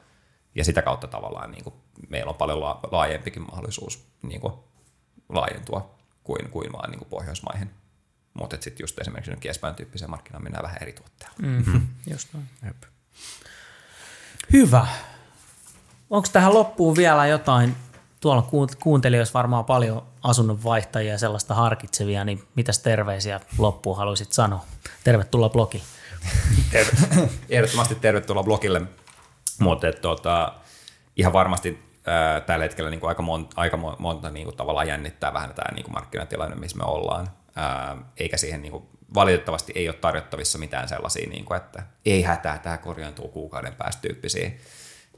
[0.54, 1.74] Ja sitä kautta tavallaan niin kuin,
[2.08, 2.60] meillä on paljon
[2.90, 4.52] laajempikin mahdollisuus niin kuin,
[5.28, 7.70] laajentua kuin, kuin vaan niin kuin Pohjoismaihin.
[8.34, 11.34] Mutta sitten just esimerkiksi nyt Kiespään tyyppiseen markkinaan mennään vähän eri tuotteella.
[11.42, 11.88] Mm-hmm.
[12.10, 12.46] Just noin.
[12.64, 12.82] Jep.
[14.52, 14.86] Hyvä.
[16.10, 17.76] Onko tähän loppuun vielä jotain?
[18.20, 18.48] Tuolla
[18.82, 24.64] kuuntelijoissa varmaan paljon asunnonvaihtajia ja sellaista harkitsevia, niin mitäs terveisiä loppuun haluaisit sanoa?
[25.04, 25.84] Tervetuloa blogille.
[27.48, 28.82] Ehdottomasti tervetuloa blogille,
[29.58, 30.52] mutta tuota,
[31.16, 35.32] ihan varmasti ää, tällä hetkellä niin kuin aika monta, aika monta niin kuin tavallaan jännittää
[35.32, 37.30] vähän tämä niin kuin markkinatilanne, missä me ollaan
[38.16, 42.58] eikä siihen niin kuin, valitettavasti ei ole tarjottavissa mitään sellaisia, niin kuin, että ei hätää,
[42.58, 44.50] tämä korjaantuu kuukauden päästä tyyppisiä,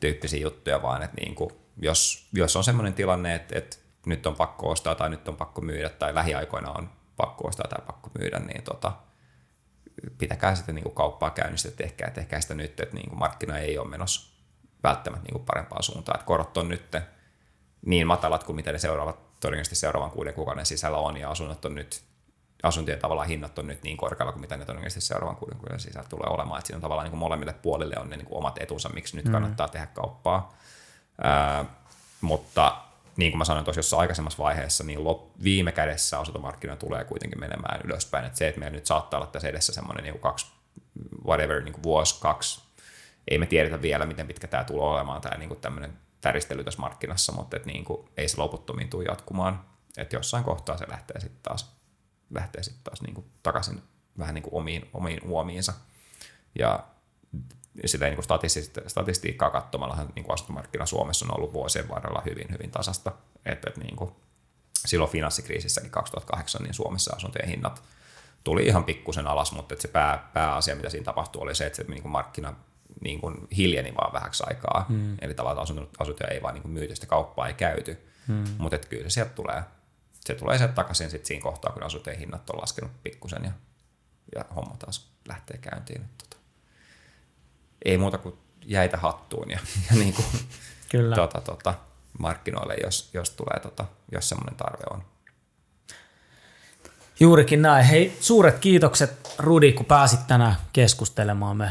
[0.00, 4.34] tyyppisiä juttuja, vaan että niin kuin, jos, jos on sellainen tilanne, että, että nyt on
[4.34, 8.38] pakko ostaa tai nyt on pakko myydä tai lähiaikoina on pakko ostaa tai pakko myydä,
[8.38, 8.92] niin tota,
[10.18, 13.58] pitäkää sitten niin kuin kauppaa käynnissä, että tehkää, tehkää sitä nyt, että niin kuin markkina
[13.58, 14.32] ei ole menossa
[14.82, 16.96] välttämättä niin kuin parempaan suuntaan, että korot on nyt
[17.86, 21.74] niin matalat kuin mitä ne seuraavat, todennäköisesti seuraavan kuuden kuukauden sisällä on, ja asunnot on
[21.74, 22.02] nyt
[22.62, 26.08] asuntien tavallaan hinnat on nyt niin korkealla kuin mitä ne todennäköisesti seuraavan kuuden kuukauden sisällä
[26.08, 26.58] tulee olemaan.
[26.58, 29.16] Että siinä on tavallaan niin kuin molemmille puolille on ne niin kuin omat etunsa, miksi
[29.16, 29.32] nyt mm.
[29.32, 29.70] kannattaa mm.
[29.70, 30.56] tehdä kauppaa.
[32.20, 32.82] Mutta
[33.16, 37.40] niin kuin mä sanoin tuossa jossain aikaisemmassa vaiheessa, niin lop, viime kädessä asuntomarkkina tulee kuitenkin
[37.40, 38.24] menemään ylöspäin.
[38.24, 40.46] Että se, että meillä nyt saattaa olla tässä edessä semmoinen niin kaksi,
[41.24, 42.62] whatever, niin kuin vuosi, kaksi,
[43.28, 46.80] ei me tiedetä vielä, miten pitkä tämä tulee olemaan, tämä niin kuin tämmöinen täristely tässä
[46.80, 49.64] markkinassa, mutta että niin kuin, ei se loputtomiin tule jatkumaan.
[49.96, 51.82] Että jossain kohtaa se lähtee sitten taas
[52.34, 53.82] lähtee sitten taas niin kuin takaisin
[54.18, 55.72] vähän niin kuin omiin, omiin uomiinsa.
[56.58, 56.84] Ja
[57.84, 58.26] sitä niin kuin
[58.86, 63.12] statistiikkaa katsomallahan niin kuin asuntomarkkina Suomessa on ollut vuosien varrella hyvin, hyvin tasasta.
[63.46, 64.12] Että, että niin kuin
[64.86, 67.82] silloin finanssikriisissäkin 2008 niin Suomessa asuntojen hinnat
[68.44, 71.76] tuli ihan pikkusen alas, mutta että se pää, pääasia, mitä siinä tapahtui, oli se, että
[71.76, 72.54] se niin kuin markkina
[73.00, 74.84] niin kuin hiljeni vaan vähäksi aikaa.
[74.88, 75.16] Hmm.
[75.20, 75.66] Eli tavallaan
[75.98, 78.08] asuntoja ei vaan niin kuin myyty, sitä kauppaa ei käyty.
[78.28, 78.44] Hmm.
[78.58, 79.62] Mutta että kyllä se sieltä tulee,
[80.20, 83.52] se tulee sieltä takaisin sit siinä kohtaa, kun asuntojen hinnat on laskenut pikkusen ja,
[84.34, 86.04] ja homma taas lähtee käyntiin.
[86.18, 86.41] Tota,
[87.84, 89.58] ei muuta kuin jäitä hattuun ja,
[89.90, 90.26] ja niin kuin,
[90.92, 91.16] Kyllä.
[91.16, 91.74] Tota, tota,
[92.18, 95.02] markkinoille, jos, jos tulee, tota, jos semmoinen tarve on.
[97.20, 97.84] Juurikin näin.
[97.84, 101.56] Hei, suuret kiitokset Rudi, kun pääsit tänään keskustelemaan.
[101.56, 101.70] Me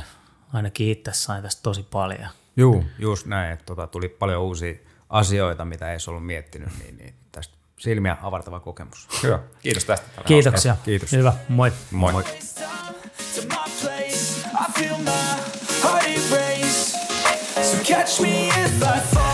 [0.53, 2.29] ainakin itse sain tästä tosi paljon.
[2.57, 3.53] Juu, just näin.
[3.53, 4.73] Että tota, tuli paljon uusia
[5.09, 9.07] asioita, mitä ei ollut miettinyt, niin, niin tästä silmiä avartava kokemus.
[9.23, 9.39] Hyvä.
[9.61, 10.07] Kiitos tästä.
[10.25, 10.75] Kiitoksia.
[10.83, 11.11] Kiitos.
[11.11, 11.33] Hyvä.
[11.49, 11.71] Moi.
[11.91, 12.11] Moi.
[12.11, 12.23] Moi.
[18.11, 19.30] Catch me if I fall